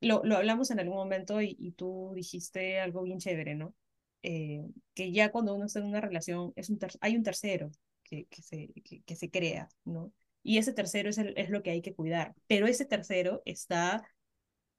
[0.00, 3.74] lo, lo hablamos en algún momento y, y tú dijiste algo bien chévere, ¿no?
[4.22, 7.70] Eh, que ya cuando uno está en una relación, es un hay un tercero
[8.02, 10.12] que, que, se, que, que se crea, ¿no?
[10.42, 14.02] Y ese tercero es, el, es lo que hay que cuidar, pero ese tercero está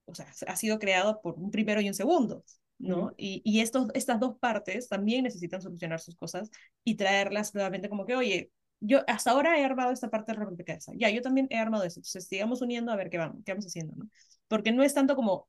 [0.04, 2.44] o sea, ha sido creado por un primero y un segundo,
[2.78, 3.12] ¿no?
[3.16, 6.50] Y, y estos, estas dos partes también necesitan solucionar sus cosas
[6.84, 10.94] y traerlas nuevamente como que, oye, yo hasta ahora he armado esta parte de rompecabezas,
[10.98, 13.66] ya, yo también he armado eso, entonces sigamos uniendo a ver qué vamos, qué vamos
[13.66, 14.08] haciendo, ¿no?
[14.48, 15.48] Porque no es tanto como,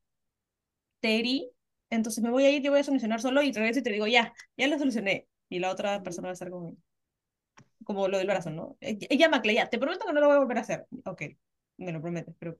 [0.99, 1.51] Teri,
[1.89, 4.07] entonces me voy a ir, yo voy a solucionar solo y regreso y te digo,
[4.07, 6.77] ya, ya lo solucioné, y la otra persona va a estar como,
[7.83, 8.77] como lo del brazo, ¿no?
[8.79, 11.21] Ella Macle, ya, te prometo que no lo voy a volver a hacer, ok,
[11.77, 12.57] me lo prometes, pero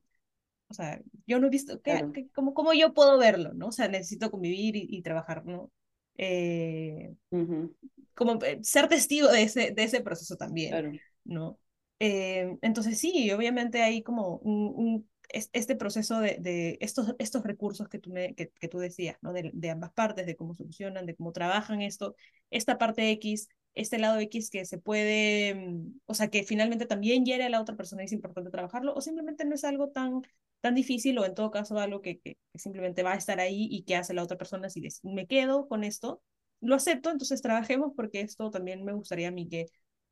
[0.74, 1.80] o sea, yo no he visto,
[2.34, 3.68] cómo, ¿cómo, yo puedo verlo, no?
[3.68, 5.72] O sea, necesito convivir y, trabajar, ¿no?
[6.18, 7.14] Eh,
[8.16, 11.60] Como eh, ser testigo de ese, de ese proceso también, ¿no?
[12.00, 18.00] Eh, entonces sí, obviamente hay como un, este proceso de, de, estos, estos recursos que
[18.00, 19.32] tú, me, que, que tú decías, ¿no?
[19.32, 22.16] De, de, ambas partes, de cómo solucionan, de cómo trabajan esto,
[22.50, 27.26] esta parte X, este lado X que se puede, mm, o sea, que finalmente también
[27.26, 30.22] hiere a la otra persona y es importante trabajarlo, o simplemente no es algo tan
[30.64, 33.84] tan difícil o en todo caso algo que, que, simplemente va a estar ahí y
[33.84, 36.22] que hace la otra persona si me quedo con esto,
[36.62, 39.66] lo acepto, entonces trabajemos porque esto también me gustaría a mí que,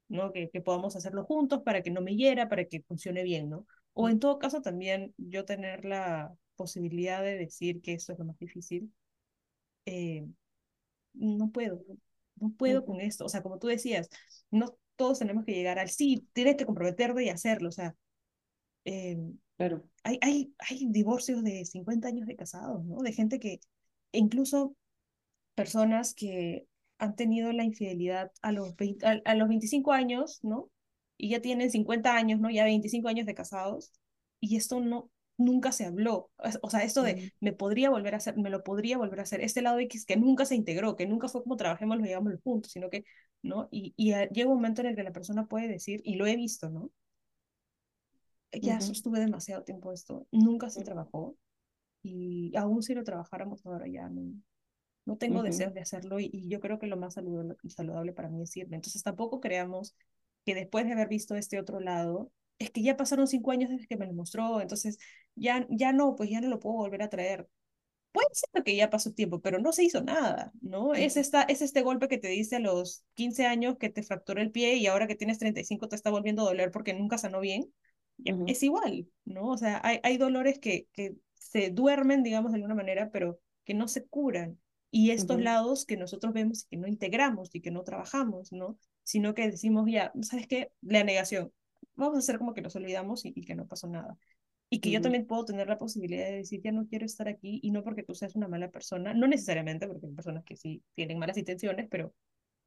[0.10, 0.34] ¿no?
[0.34, 3.66] que, que podamos hacerlo juntos para que no me hiera, para que funcione bien, ¿no?
[3.94, 8.26] O en todo caso también yo tener la posibilidad de decir que esto es lo
[8.26, 8.92] más difícil,
[9.86, 10.28] eh,
[11.14, 11.82] no puedo,
[12.36, 14.10] no puedo con esto, o sea, como tú decías,
[14.52, 17.96] no todos tenemos que llegar al sí, tienes que comprometerte y hacerlo, o sea,
[18.86, 19.18] eh,
[19.62, 19.84] Claro.
[20.04, 22.98] Hay, hay, hay divorcios de 50 años de casados, ¿no?
[23.04, 23.60] De gente que,
[24.12, 24.76] incluso
[25.54, 26.68] personas que
[26.98, 28.74] han tenido la infidelidad a los,
[29.24, 30.72] a, los 25 años, ¿no?
[31.16, 32.50] Y ya tienen 50 años, ¿no?
[32.50, 33.94] Ya 25 años de casados.
[34.40, 36.32] Y esto no, nunca se habló.
[36.64, 39.42] O sea, esto de me podría volver a hacer, me lo podría volver a hacer.
[39.42, 42.72] Este lado X que nunca se integró, que nunca fue como trabajemos, lo llevamos juntos,
[42.72, 43.06] sino que,
[43.44, 43.68] ¿no?
[43.72, 46.36] Y, y llega un momento en el que la persona puede decir, y lo he
[46.36, 46.90] visto, ¿no?
[48.52, 51.36] Ya sostuve demasiado tiempo esto, nunca se trabajó
[52.04, 54.34] y aún si lo trabajáramos ahora ya no,
[55.06, 58.42] no tengo deseos de hacerlo y, yo creo que lo más saludable, saludable para mí
[58.42, 58.76] es irme.
[58.76, 59.96] Entonces tampoco creamos
[60.46, 63.88] que después de haber visto este otro lado, es que ya pasaron cinco años desde
[63.88, 64.98] que me lo mostró, entonces
[65.36, 67.48] ya, ya no, pues ya no lo puedo volver a traer.
[68.12, 70.94] Puede ser que ya pasó tiempo, pero no se hizo nada, ¿no?
[70.94, 74.42] es, esta, es este golpe que te dice a los 15 años que te fracturó
[74.42, 77.40] el pie y ahora que tienes 35 te está volviendo a doler porque nunca sanó
[77.40, 77.72] bien
[78.48, 79.50] es igual, ¿no?
[79.50, 83.74] O sea, hay, hay dolores que, que se duermen, digamos, de alguna manera, pero que
[83.74, 84.60] no se curan.
[84.90, 88.78] Y estos lados que nosotros vemos y que no integramos y que no trabajamos, ¿no?
[89.04, 90.72] Sino que decimos, ya, ¿sabes qué?
[90.82, 91.52] La negación.
[91.96, 94.18] Vamos a hacer como que nos olvidamos y, que no pasó nada.
[94.70, 97.60] Y que yo también puedo tener la posibilidad de decir, ya no quiero estar aquí,
[97.64, 100.82] y no porque tú seas una mala persona, no necesariamente, porque hay personas que sí
[100.94, 102.14] tienen malas intenciones, pero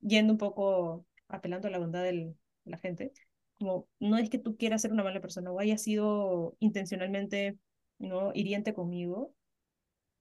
[0.01, 3.13] yendo un poco, apelando a la bondad de la gente,
[3.59, 7.59] como no es que tú quieras ser una mala persona o haya sido intencionalmente
[7.99, 9.35] no hiriente conmigo,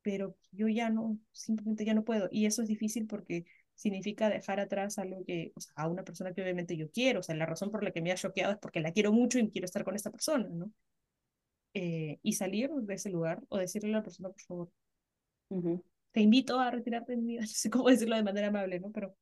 [0.02, 2.30] pero yo ya no, simplemente ya no puedo.
[2.32, 6.34] Y eso es difícil porque significa dejar atrás algo que, o sea, a una persona
[6.34, 8.60] que obviamente yo quiero, o sea, la razón por la que me ha choqueado es
[8.60, 10.72] porque la quiero mucho y quiero estar con esta persona, ¿no?
[11.74, 14.69] Eh, y salir de ese lugar o decirle a la persona, por favor,
[16.12, 18.91] te invito a retirarte de mi vida, no sé cómo decirlo de manera amable, ¿no?
[18.91, 19.15] Pero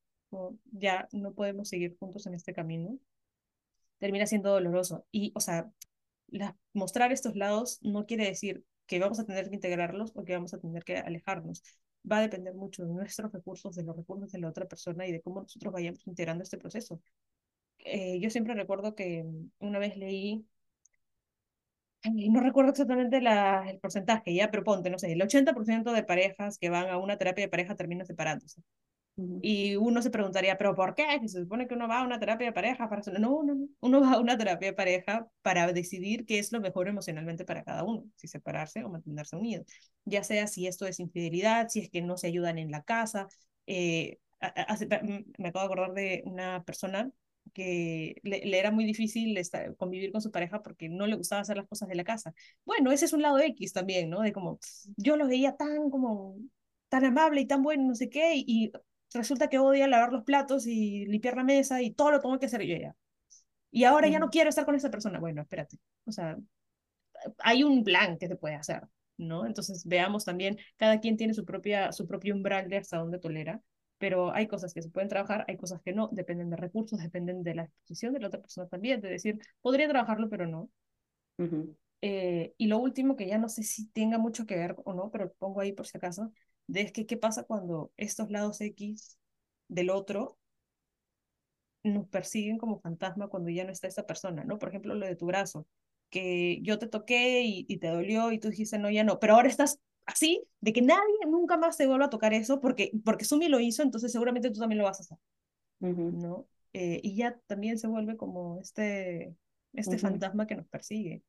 [0.71, 2.97] ya no podemos seguir juntos en este camino
[4.01, 5.07] termina siendo doloroso.
[5.13, 5.71] Y, o sea,
[6.73, 10.53] mostrar estos lados no quiere decir que vamos a tener que integrarlos o que vamos
[10.53, 11.63] a tener que alejarnos.
[12.09, 15.11] Va a depender mucho de nuestros recursos, de los recursos de la otra persona y
[15.11, 17.01] de cómo nosotros vayamos integrando este proceso.
[17.80, 19.26] Eh, yo siempre recuerdo que
[19.59, 20.45] una vez leí,
[22.03, 26.57] no recuerdo exactamente la, el porcentaje, ya, pero ponte, no sé, el 80% de parejas
[26.57, 28.61] que van a una terapia de pareja terminan separándose.
[29.18, 31.05] Y uno se preguntaría, ¿pero por qué?
[31.28, 33.01] se supone que uno va a una terapia de pareja para...
[33.20, 33.68] No, no, no.
[33.82, 37.64] Uno va a una terapia de pareja para decidir qué es lo mejor emocionalmente para
[37.64, 39.68] cada uno, si separarse o mantenerse unidos.
[40.05, 43.28] Ya sea si esto es infidelidad, si es que no se ayudan en la casa.
[43.68, 44.18] Eh,
[45.38, 47.12] me acabo de acordar de una persona
[47.53, 49.39] que le, le, era muy difícil
[49.78, 52.34] convivir con su pareja porque no le gustaba hacer las cosas de la casa.
[52.66, 54.22] Bueno, ese es un lado X también, ¿no?
[54.22, 54.59] De como,
[54.97, 56.38] yo lo veía tan como,
[56.89, 58.72] tan amable y tan bueno, no sé qué, y
[59.14, 62.45] resulta que odia lavar los platos y limpiar la mesa y todo lo tengo que
[62.45, 62.95] hacer yo ya.
[63.72, 65.20] Y ahora ya no quiero estar con esa persona.
[65.20, 65.78] Bueno, espérate.
[66.05, 66.38] O sea,
[67.39, 68.84] hay un plan que se puede hacer,
[69.18, 69.45] ¿no?
[69.45, 73.62] Entonces veamos también, cada quien tiene su, propia, su propio umbral de hasta dónde tolera,
[73.97, 77.43] pero hay cosas que se pueden trabajar, hay cosas que no, dependen de recursos, dependen
[77.43, 80.70] de la exposición de la otra persona también, de decir, podría trabajarlo, pero no.
[82.01, 85.12] eh, y lo último, que ya no sé si tenga mucho que ver o no,
[85.12, 86.32] pero lo pongo ahí por si acaso,
[86.68, 89.18] de es que qué pasa cuando estos lados X
[89.68, 90.38] del otro
[91.84, 94.59] nos persiguen como fantasma cuando ya no está esa persona, ¿no?
[94.59, 95.66] Por ejemplo, lo de tu brazo,
[96.09, 99.36] que yo te toqué y, y te dolió y tú dijiste, no, ya no, pero
[99.36, 103.26] ahora estás así, de que nadie nunca más te vuelva a tocar eso porque, porque
[103.26, 105.18] Sumi lo hizo, entonces seguramente tú también lo vas a hacer,
[105.80, 106.12] uh -huh.
[106.12, 106.47] ¿no?
[106.74, 109.36] Eh, y ya también se vuelve como este,
[109.74, 110.01] este uh -huh.
[110.01, 111.24] fantasma que nos persigue.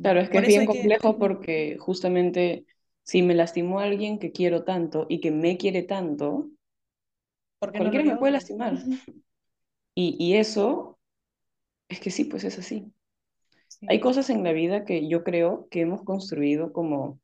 [0.00, 1.18] Claro, es que Por es bien complejo que...
[1.18, 2.66] porque justamente
[3.04, 6.50] si me lastimó a alguien que quiero tanto y que me quiere tanto,
[7.76, 8.74] cualquiera no me puede lastimar.
[9.94, 10.98] Y, y eso
[11.88, 12.92] es que sí, pues es así.
[13.68, 13.86] Sí.
[13.86, 17.20] Hay cosas en la vida que yo creo que hemos construido como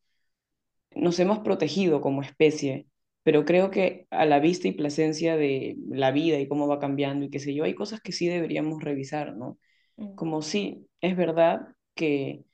[0.94, 2.86] nos hemos protegido como especie,
[3.22, 7.24] pero creo que a la vista y presencia de la vida y cómo va cambiando
[7.26, 9.58] y qué sé yo, hay cosas que sí deberíamos revisar, ¿no?
[9.98, 10.14] Mm.
[10.14, 12.44] Como sí, es verdad que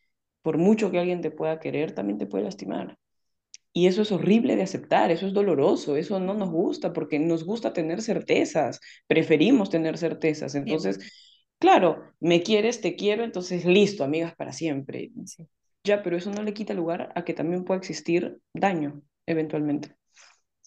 [0.43, 2.99] por mucho que alguien te pueda querer, también te puede lastimar.
[3.77, 7.45] Y eso es horrible de aceptar, eso es doloroso, eso no nos gusta porque nos
[7.45, 10.55] gusta tener certezas, preferimos tener certezas.
[10.55, 10.99] Entonces,
[11.59, 15.11] claro, me quieres, te quiero, entonces listo, amigas para siempre.
[15.27, 15.47] Sí.
[15.85, 19.95] Ya, pero eso no le quita lugar a que también pueda existir daño eventualmente.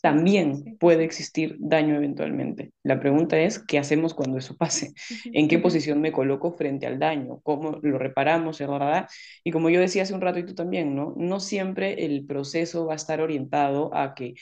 [0.02, 2.72] También puede existir daño eventualmente.
[2.84, 4.94] La pregunta es, ¿qué hacemos cuando eso pase?
[5.34, 7.42] ¿En qué posición me coloco frente al daño?
[7.44, 8.60] ¿Cómo lo reparamos?
[8.60, 9.08] ¿verdad?
[9.44, 11.14] Y como yo decía hace un rato y tú también, ¿no?
[11.18, 14.36] No siempre el proceso va a estar orientado a que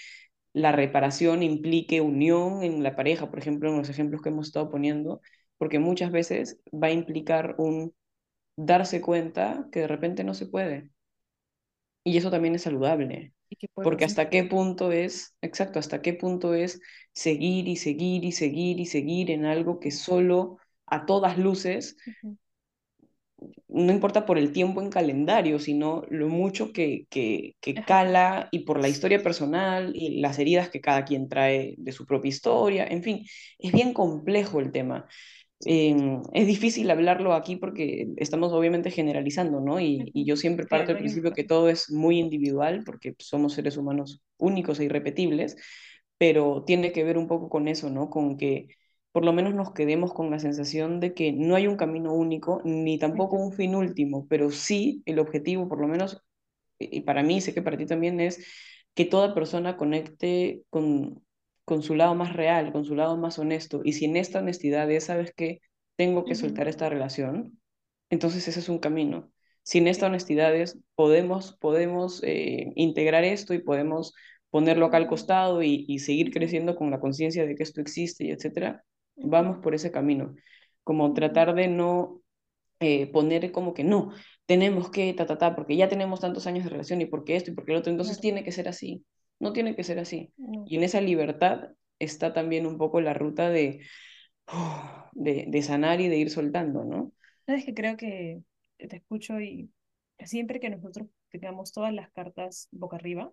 [0.53, 4.70] la reparación implique unión en la pareja, por ejemplo, en los ejemplos que hemos estado
[4.72, 5.22] poniendo,
[5.58, 7.93] porque muchas veces va a implicar un
[8.58, 10.91] darse cuenta que de repente no se puede.
[12.03, 13.34] Y eso también es saludable.
[13.82, 16.82] Porque hasta qué punto es, exacto, hasta qué punto es
[17.14, 22.12] seguir y seguir y seguir y seguir en algo que solo a todas luces, uh
[22.24, 22.38] -huh.
[23.68, 28.60] no importa por el tiempo en calendario, sino lo mucho que, que, que cala y
[28.60, 32.88] por la historia personal y las heridas que cada quien trae de su propia historia,
[32.88, 33.26] en fin,
[33.60, 35.08] es bien complejo el tema.
[35.66, 39.80] Eh, es difícil hablarlo aquí porque estamos obviamente generalizando, ¿no?
[39.80, 43.76] Y, y yo siempre parto del principio que todo es muy individual porque somos seres
[43.78, 45.58] humanos únicos e irrepetibles,
[46.18, 48.10] pero tiene que ver un poco con eso, ¿no?
[48.10, 48.68] Con que
[49.12, 52.62] por lo menos nos quedemos con la sensación de que no hay un camino único
[52.64, 56.24] ni tampoco un fin último, pero sí el objetivo, por lo menos,
[56.80, 58.45] y para mí, sé que para ti también es
[58.93, 61.24] que toda persona conecte con,
[61.68, 63.82] con su lado más real, con su lado más honesto.
[63.84, 65.61] Y si en esta honestidad es, ¿sabes qué?
[65.97, 67.59] Tengo que soltar esta relación,
[68.09, 69.32] entonces ese es un camino.
[69.63, 74.13] Si en esta honestidad es, podemos, podemos eh, integrar esto y podemos
[74.49, 78.26] ponerlo acá al costado y, y seguir creciendo con la conciencia de que esto existe
[78.26, 78.84] y etcétera,
[79.18, 80.36] vamos por ese camino.
[80.84, 82.22] Como tratar de no
[82.80, 84.13] eh, poner como que no,
[84.45, 87.51] tenemos que, ta, ta, ta, porque ya tenemos tantos años de relación y porque esto
[87.51, 89.03] y porque el otro, entonces tiene que ser así.
[89.39, 90.33] No tiene que ser así.
[90.38, 90.65] No.
[90.67, 93.81] Y en esa libertad está también un poco la ruta de,
[95.13, 97.11] de, de, sanar y de ir soltando, ¿no?
[97.47, 98.41] Es que creo que
[98.77, 99.71] te escucho y
[100.25, 103.31] siempre que nosotros tengamos todas las cartas boca arriba,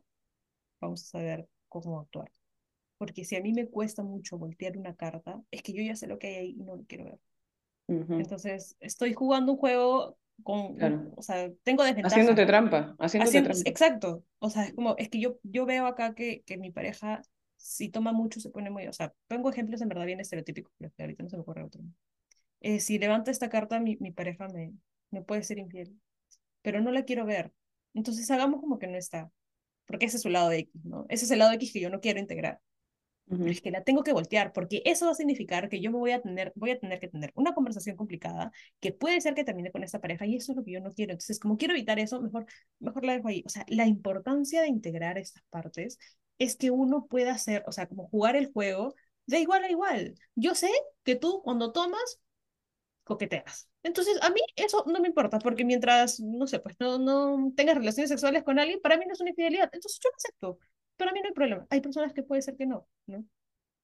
[0.81, 2.31] vamos a saber cómo actuar.
[2.99, 6.07] Porque si a mí me cuesta mucho voltear una carta, es que yo ya sé
[6.07, 7.19] lo que hay ahí y no lo quiero ver.
[7.87, 8.21] Uh -huh.
[8.21, 11.13] Entonces, estoy jugando un juego con, claro.
[11.17, 12.15] o sea, tengo desventaja.
[12.15, 13.71] Haciéndote trampa, haciéndote Haciendo, trampa.
[13.71, 17.23] Exacto, o sea, es como, es que yo, yo veo acá que, que mi pareja,
[17.57, 20.93] si toma mucho, se pone muy, o sea, pongo ejemplos en verdad bien estereotípicos, pero
[20.99, 21.83] ahorita no se me ocurre otro.
[22.61, 24.73] Eh, si levanta esta carta, mi, mi pareja me,
[25.11, 25.95] me puede ser infiel,
[26.63, 27.53] pero no la quiero ver.
[27.95, 29.31] Entonces hagamos como que no está,
[29.87, 31.07] porque ese es su lado de X, ¿no?
[31.09, 32.61] Ese es el lado de X que yo no quiero integrar.
[33.27, 36.13] Es que la tengo que voltear, porque eso va a significar que yo me voy
[36.13, 39.73] a tener, voy a tener que tener una conversación complicada, que puede ser que termine
[39.73, 41.13] con esta pareja, y eso es lo que yo no quiero.
[41.13, 42.47] Entonces, como quiero evitar eso, mejor,
[42.81, 43.43] mejor la dejo ahí.
[43.47, 45.99] O sea, la importancia de integrar estas partes
[46.39, 48.95] es que uno pueda hacer, o sea, como jugar el juego
[49.27, 50.15] de igual a igual.
[50.35, 50.71] Yo sé
[51.03, 52.21] que tú cuando tomas,
[53.05, 53.69] coqueteas.
[53.83, 57.77] Entonces, a mí eso no me importa, porque mientras, no sé, pues no, no tengas
[57.77, 59.71] relaciones sexuales con alguien, para mí no es una infidelidad.
[59.73, 60.59] Entonces, yo lo acepto.
[60.97, 61.67] Para mí no hay problema.
[61.71, 63.25] Hay personas que puede ser que no, ¿no?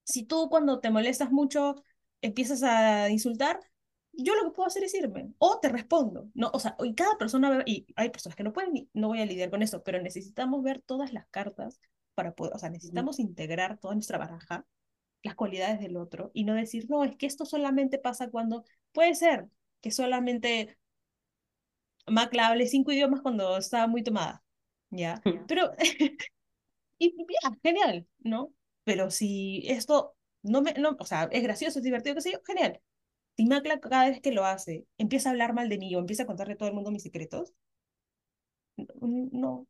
[0.05, 1.77] Si tú cuando te molestas mucho
[2.23, 3.61] empiezas a insultar,
[4.13, 6.51] yo lo que puedo hacer es irme o te respondo, ¿no?
[6.53, 9.51] O sea, y cada persona, y hay personas que no pueden, no voy a lidiar
[9.51, 11.81] con eso, pero necesitamos ver todas las cartas
[12.15, 14.67] para poder, o sea, necesitamos integrar toda nuestra baraja,
[15.23, 19.15] las cualidades del otro y no decir, no, es que esto solamente pasa cuando, puede
[19.15, 19.49] ser
[19.81, 20.79] que solamente
[22.07, 24.43] Macla hable cinco idiomas cuando estaba muy tomada,
[24.91, 25.21] ¿ya?
[25.49, 25.73] Pero,
[27.01, 28.53] y ya, genial, ¿no?
[28.85, 32.81] Pero si esto no me, no, o sea, es gracioso, es divertido, qué sé genial.
[33.37, 36.25] Si Macla cada vez que lo hace empieza a hablar mal de mí o empieza
[36.25, 37.55] a contarle a todo el mundo mis secretos,
[38.77, 39.67] no,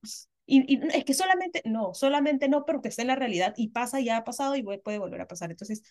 [0.47, 3.69] y, y, es que solamente, no, solamente no, pero que esté en la realidad y
[3.69, 5.51] pasa, ya ha pasado y puede volver a pasar.
[5.51, 5.83] Entonces,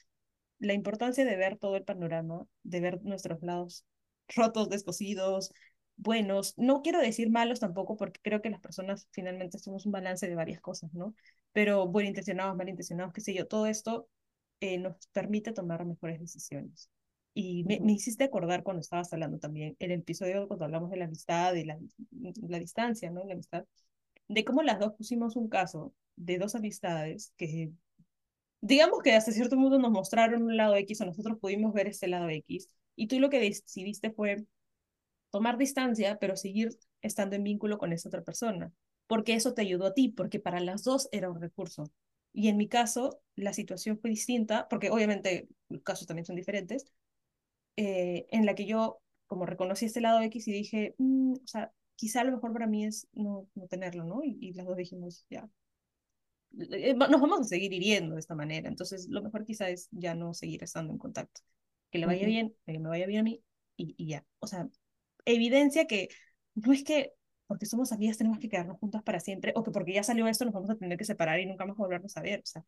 [0.60, 3.86] la importancia de ver todo el panorama, de ver nuestros lados
[4.36, 5.52] rotos, descosidos,
[6.00, 10.28] buenos, no quiero decir malos tampoco, porque creo que las personas finalmente somos un balance
[10.28, 11.14] de varias cosas, ¿no?
[11.52, 14.08] Pero buen intencionados, malintencionados, qué sé yo, todo esto
[14.62, 16.90] eh, nos permite tomar mejores decisiones.
[17.34, 21.06] Y me, me, hiciste acordar cuando estabas hablando también, el episodio cuando hablamos de la
[21.06, 21.78] amistad y la,
[22.48, 23.24] la distancia, ¿no?
[23.26, 23.66] La amistad,
[24.30, 27.72] de cómo las dos pusimos un caso de dos amistades que,
[28.62, 32.08] digamos que hasta cierto punto nos mostraron un lado X o nosotros pudimos ver este
[32.08, 34.46] lado X, y tú lo que decidiste fue
[35.32, 36.70] tomar distancia, pero seguir
[37.02, 38.72] estando en vínculo con esa otra persona,
[39.08, 41.92] porque eso te ayudó a ti, porque para las dos era un recurso.
[42.34, 46.86] Y en mi caso, la situación fue distinta, porque obviamente los casos también son diferentes,
[47.78, 51.72] eh, en la que yo como reconocí este lado X y dije, mm, o sea,
[51.96, 54.24] quizá lo mejor para mí es no, no tenerlo, ¿no?
[54.24, 55.50] Y, y las dos dijimos, ya,
[56.72, 60.16] eh, nos vamos a seguir hiriendo de esta manera, entonces lo mejor quizá es ya
[60.16, 61.42] no seguir estando en contacto.
[61.92, 62.28] Que le vaya uh -huh.
[62.28, 63.44] bien, que me vaya bien a mí
[63.78, 64.26] y, y ya.
[64.40, 64.68] O sea,
[65.34, 66.10] evidencia que
[66.56, 67.14] no es que
[67.48, 70.46] porque somos amigas tenemos que quedarnos juntas para siempre o que porque ya salió esto
[70.46, 72.42] nos vamos a tener que separar y nunca más volvernos a ver.
[72.42, 72.64] O sea,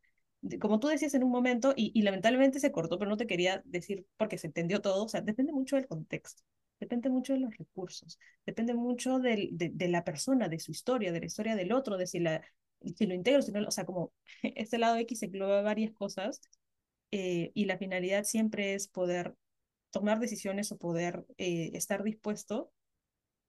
[0.59, 3.61] como tú decías en un momento, y, y, lamentablemente se cortó, pero no te quería
[3.65, 6.43] decir porque se entendió todo, o sea, depende mucho del contexto,
[6.79, 11.11] depende mucho de los recursos, depende mucho del, de, de, la persona, de su historia,
[11.11, 12.41] de la historia del otro, de si, la,
[12.95, 16.41] si lo integro, si no, o sea, como este lado X engloba varias cosas
[17.11, 19.35] eh, y la finalidad siempre es poder
[19.91, 22.71] tomar decisiones o poder eh, estar dispuesto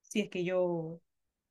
[0.02, 1.00] si es que yo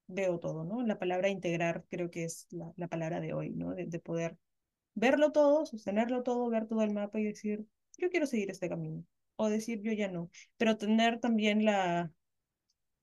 [0.07, 0.83] veo todo, ¿no?
[0.83, 3.73] La palabra integrar creo que es la, la palabra de hoy, ¿no?
[3.73, 4.37] De, de poder
[4.93, 7.65] verlo todo, sostenerlo todo, ver todo el mapa y decir,
[7.97, 9.03] yo quiero seguir este camino,
[9.37, 12.11] o decir, yo ya no, pero tener también la,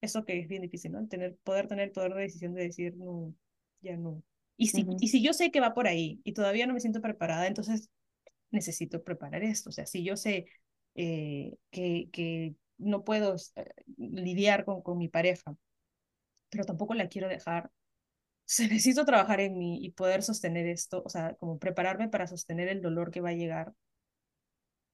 [0.01, 1.07] eso que es bien difícil, ¿no?
[1.09, 3.35] Tener, poder tener el poder de decisión de decir, no,
[3.81, 4.23] ya no.
[4.57, 4.97] Y si, uh -huh.
[5.01, 7.91] y si yo sé que va por ahí y todavía no me siento preparada, entonces
[8.51, 10.47] necesito preparar esto, o sea, si yo sé
[10.95, 15.57] eh, que, que no puedo eh, lidiar con, con mi pareja,
[16.51, 17.71] pero tampoco la quiero dejar,
[18.45, 22.69] se necesito trabajar en mí y poder sostener esto, o sea, como prepararme para sostener
[22.69, 23.75] el dolor que va a llegar,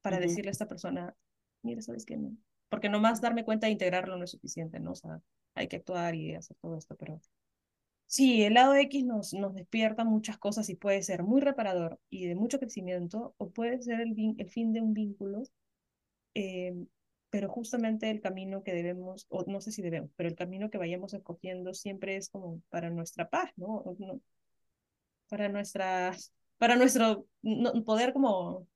[0.03, 0.23] para uh -huh.
[0.23, 1.15] decirle a esta persona,
[1.63, 2.17] mira, ¿sabes qué?
[2.17, 2.37] No.
[2.69, 4.93] Porque nomás darme cuenta de integrarlo no es suficiente, ¿no?
[4.93, 5.21] O sea,
[5.55, 7.21] hay que actuar y hacer todo esto, pero
[8.07, 12.27] sí, el lado X nos, nos despierta muchas cosas y puede ser muy reparador y
[12.27, 15.43] de mucho crecimiento, o puede ser el, el fin de un vínculo,
[16.35, 16.75] eh,
[17.31, 20.79] pero justamente el camino que debemos, o no sé si debemos, pero el camino que
[20.79, 23.85] vayamos escogiendo siempre es como para nuestra paz, ¿no?
[25.29, 26.13] para nuestra,
[26.59, 28.69] para nuestro no, poder como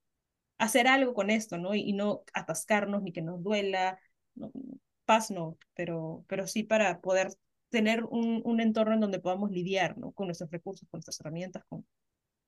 [0.59, 1.75] hacer algo con esto, ¿no?
[1.75, 3.99] Y, y, no atascarnos ni que nos duela,
[4.35, 4.51] no,
[5.05, 7.29] paz no, pero, pero sí para poder
[7.71, 10.13] tener un, un, entorno en donde podamos lidiar, ¿no?
[10.13, 11.87] Con nuestros recursos, con nuestras herramientas, con,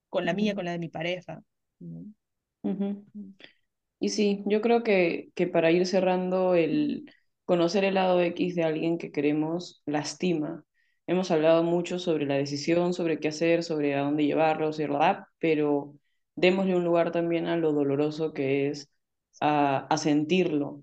[0.08, 1.42] con la mía, con la de mi pareja.
[1.78, 2.00] ¿no?
[2.62, 3.34] Uh -huh.
[4.01, 7.11] Y sí, yo creo que, que para ir cerrando, el
[7.46, 10.64] conocer el lado X de alguien que queremos lastima.
[11.07, 15.24] Hemos hablado mucho sobre la decisión, sobre qué hacer, sobre a dónde llevarlo, ¿verdad?
[15.38, 15.94] pero
[16.36, 18.90] démosle un lugar también a lo doloroso que es
[19.40, 20.82] a, a sentirlo,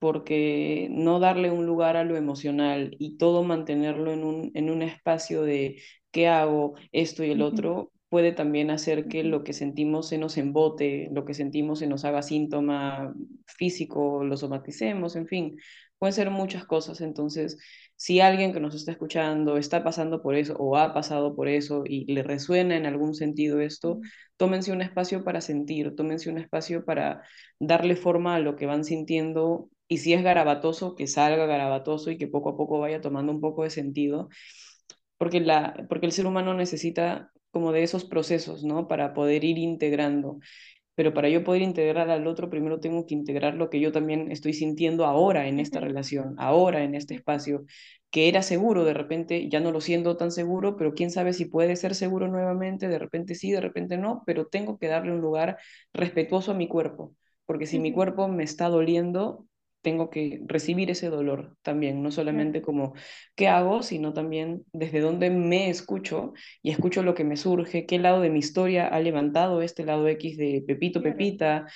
[0.00, 4.82] porque no darle un lugar a lo emocional y todo mantenerlo en un, en un
[4.82, 10.08] espacio de qué hago, esto y el otro, puede también hacer que lo que sentimos
[10.08, 13.14] se nos embote, lo que sentimos se nos haga síntoma
[13.46, 15.56] físico, lo somaticemos, en fin,
[15.98, 17.00] pueden ser muchas cosas.
[17.00, 17.58] Entonces,
[17.96, 21.84] si alguien que nos está escuchando está pasando por eso o ha pasado por eso
[21.86, 24.00] y le resuena en algún sentido esto,
[24.36, 27.22] tómense un espacio para sentir, tómense un espacio para
[27.58, 32.18] darle forma a lo que van sintiendo y si es garabatoso, que salga garabatoso y
[32.18, 34.28] que poco a poco vaya tomando un poco de sentido.
[35.18, 38.88] Porque, la, porque el ser humano necesita como de esos procesos, ¿no?
[38.88, 40.40] Para poder ir integrando.
[40.96, 44.30] Pero para yo poder integrar al otro, primero tengo que integrar lo que yo también
[44.32, 47.64] estoy sintiendo ahora en esta relación, ahora en este espacio,
[48.10, 51.46] que era seguro, de repente ya no lo siento tan seguro, pero quién sabe si
[51.46, 55.20] puede ser seguro nuevamente, de repente sí, de repente no, pero tengo que darle un
[55.20, 55.58] lugar
[55.92, 57.12] respetuoso a mi cuerpo,
[57.46, 59.46] porque si mi cuerpo me está doliendo,
[59.84, 62.94] tengo que recibir ese dolor también, no solamente como
[63.36, 68.00] qué hago, sino también desde dónde me escucho y escucho lo que me surge, qué
[68.00, 71.66] lado de mi historia ha levantado este lado X de Pepito, Pepita,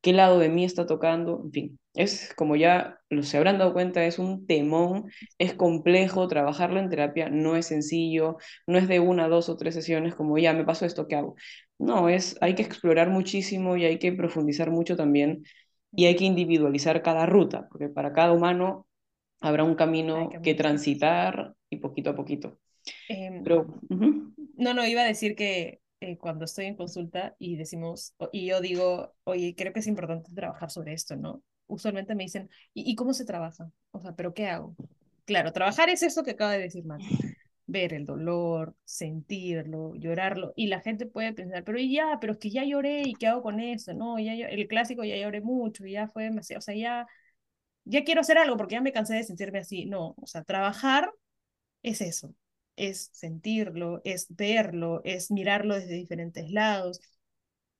[0.00, 4.04] qué lado de mí está tocando, en fin, es como ya se habrán dado cuenta,
[4.04, 9.28] es un temón, es complejo, trabajarlo en terapia no es sencillo, no es de una,
[9.28, 11.36] dos o tres sesiones como ya me pasó esto, ¿qué hago?
[11.78, 15.44] No, es, hay que explorar muchísimo y hay que profundizar mucho también
[15.92, 18.86] y hay que individualizar cada ruta, porque para cada humano
[19.40, 22.58] habrá un camino que, transitar y poquito a poquito.
[23.08, 23.42] Em,
[24.56, 28.60] no, no, iba a decir que eh, cuando estoy en consulta y decimos, y yo
[28.60, 31.42] digo, oye, creo que es importante trabajar sobre esto, ¿no?
[31.66, 33.70] Usualmente me dicen, ¿y, cómo se trabaja?
[33.90, 34.74] O sea, ¿pero qué hago?
[35.26, 37.04] Claro, trabajar es esto que acaba de decir Marta
[37.68, 42.50] ver el dolor, sentirlo, llorarlo, y la gente puede pensar, pero ya, pero es que
[42.50, 43.94] ya lloré, ¿y qué hago con eso?
[43.94, 47.06] No, ya, el clásico ya lloré mucho, ya fue demasiado, o sea, ya,
[47.84, 49.86] ya quiero hacer algo porque ya me cansé de sentirme así.
[49.86, 51.10] No, o sea, trabajar
[51.82, 52.34] es eso,
[52.76, 57.00] es sentirlo, es verlo, es mirarlo desde diferentes lados,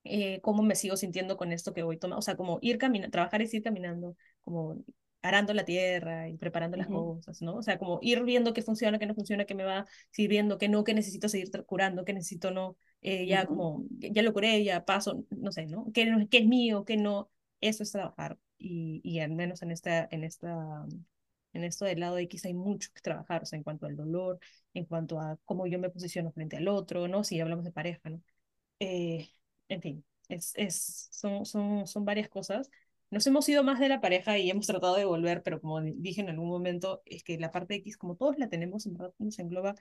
[0.04, 3.12] eh, cómo me sigo sintiendo con esto que voy tomando, o sea, como ir caminando,
[3.12, 4.82] trabajar es ir caminando, como
[5.28, 7.56] arando la tierra y preparando las cosas, ¿no?
[7.56, 10.68] O sea, como ir viendo qué funciona, qué no funciona, qué me va sirviendo, qué
[10.68, 14.84] no, qué necesito seguir curando, qué necesito no, eh, ya como, ya lo curé, ya
[14.84, 15.86] paso, no sé, ¿no?
[15.94, 17.30] ¿Qué, qué es mío, qué no?
[17.60, 20.86] Eso es trabajar y, y al menos en esta, en esta,
[21.52, 24.38] en esto del lado X hay mucho que trabajar, o sea, en cuanto al dolor,
[24.74, 27.24] en cuanto a cómo yo me posiciono frente al otro, ¿no?
[27.24, 28.22] Si hablamos de pareja, ¿no?
[28.80, 29.28] Eh,
[29.68, 32.70] en fin, es, es, son, son, son varias cosas
[33.10, 36.20] nos hemos ido más de la pareja y hemos tratado de volver, pero como dije
[36.20, 39.38] en algún momento, es que la parte X, como todos la tenemos, en verdad nos
[39.38, 39.74] engloba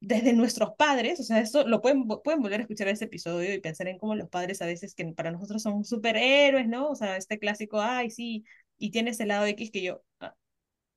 [0.00, 3.60] desde nuestros padres, o sea, esto lo pueden, pueden volver a escuchar ese episodio y
[3.60, 6.90] pensar en cómo los padres a veces que para nosotros son superhéroes, ¿no?
[6.90, 8.44] O sea, este clásico, ay, sí,
[8.78, 10.34] y tiene ese lado X que yo, ah,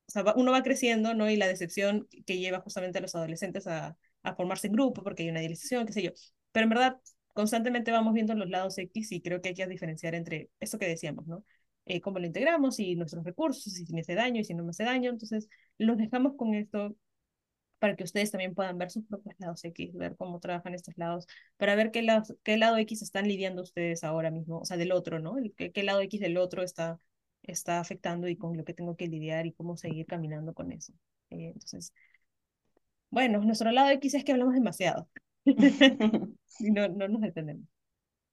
[0.08, 1.30] o sea, uno va creciendo, ¿no?
[1.30, 5.22] Y la decepción que lleva justamente a los adolescentes a, a formarse en grupo porque
[5.24, 6.10] hay una idealización, qué sé yo.
[6.52, 6.98] Pero en verdad,
[7.34, 10.88] constantemente vamos viendo los lados X y creo que hay que diferenciar entre eso que
[10.88, 11.44] decíamos, ¿no?
[11.86, 14.62] Eh, cómo lo integramos y nuestros recursos, y si me hace daño y si no
[14.64, 15.10] me hace daño.
[15.10, 15.48] Entonces,
[15.78, 16.94] los dejamos con esto
[17.78, 21.26] para que ustedes también puedan ver sus propios lados X, ver cómo trabajan estos lados,
[21.56, 24.92] para ver qué, lado, qué lado X están lidiando ustedes ahora mismo, o sea, del
[24.92, 25.38] otro, ¿no?
[25.38, 27.00] El, qué, qué lado X del otro está,
[27.42, 30.92] está afectando y con lo que tengo que lidiar y cómo seguir caminando con eso.
[31.30, 31.92] Eh, entonces,
[33.10, 35.08] bueno, nuestro lado X es que hablamos demasiado.
[36.60, 37.66] no, no nos detenemos.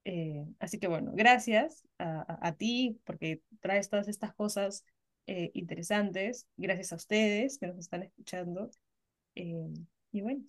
[0.05, 4.86] Eh, así que bueno, gracias a, a, ti porque traes todas estas cosas
[5.28, 6.47] eh, interesantes.
[6.57, 8.70] Gracias a ustedes que nos están escuchando.
[9.36, 9.74] Eh,
[10.11, 10.43] y bueno.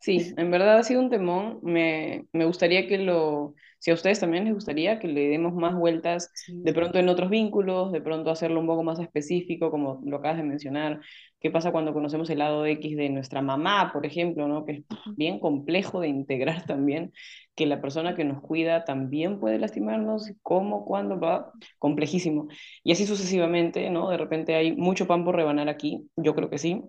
[0.00, 1.60] Sí, en verdad ha sido un temón.
[1.62, 5.74] Me, me gustaría que lo, si a ustedes también les gustaría que le demos más
[5.74, 10.16] vueltas de pronto en otros vínculos, de pronto hacerlo un poco más específico, como lo
[10.16, 11.00] acabas de mencionar,
[11.38, 14.64] qué pasa cuando conocemos el lado X de nuestra mamá, por ejemplo, ¿no?
[14.64, 14.84] que es
[15.16, 17.12] bien complejo de integrar también,
[17.54, 22.48] que la persona que nos cuida también puede lastimarnos, cómo, cuándo, va, complejísimo.
[22.82, 24.10] Y así sucesivamente, ¿no?
[24.10, 26.82] De repente hay mucho pan por rebanar aquí, yo creo que sí,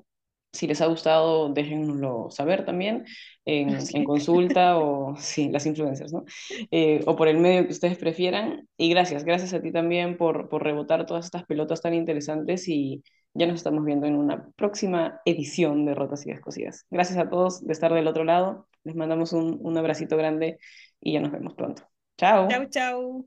[0.54, 3.06] si les ha gustado, déjenlo saber también
[3.46, 6.26] en, en consulta o sí, las influencers, ¿no?
[6.72, 8.68] Eh, o por el medio que ustedes prefieran.
[8.78, 13.04] Y gracias, gracias a ti también por, por rebotar todas estas pelotas tan interesantes y
[13.34, 16.86] ya nos estamos viendo en una próxima edición de Rotas y Descosidas.
[16.90, 18.68] Gracias a todos de estar del otro lado.
[18.84, 20.58] Les mandamos un, un abracito grande
[21.00, 21.84] y ya nos vemos pronto.
[22.18, 22.50] Chao.
[22.50, 23.26] Chao, chao.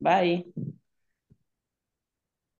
[0.00, 0.44] Bye.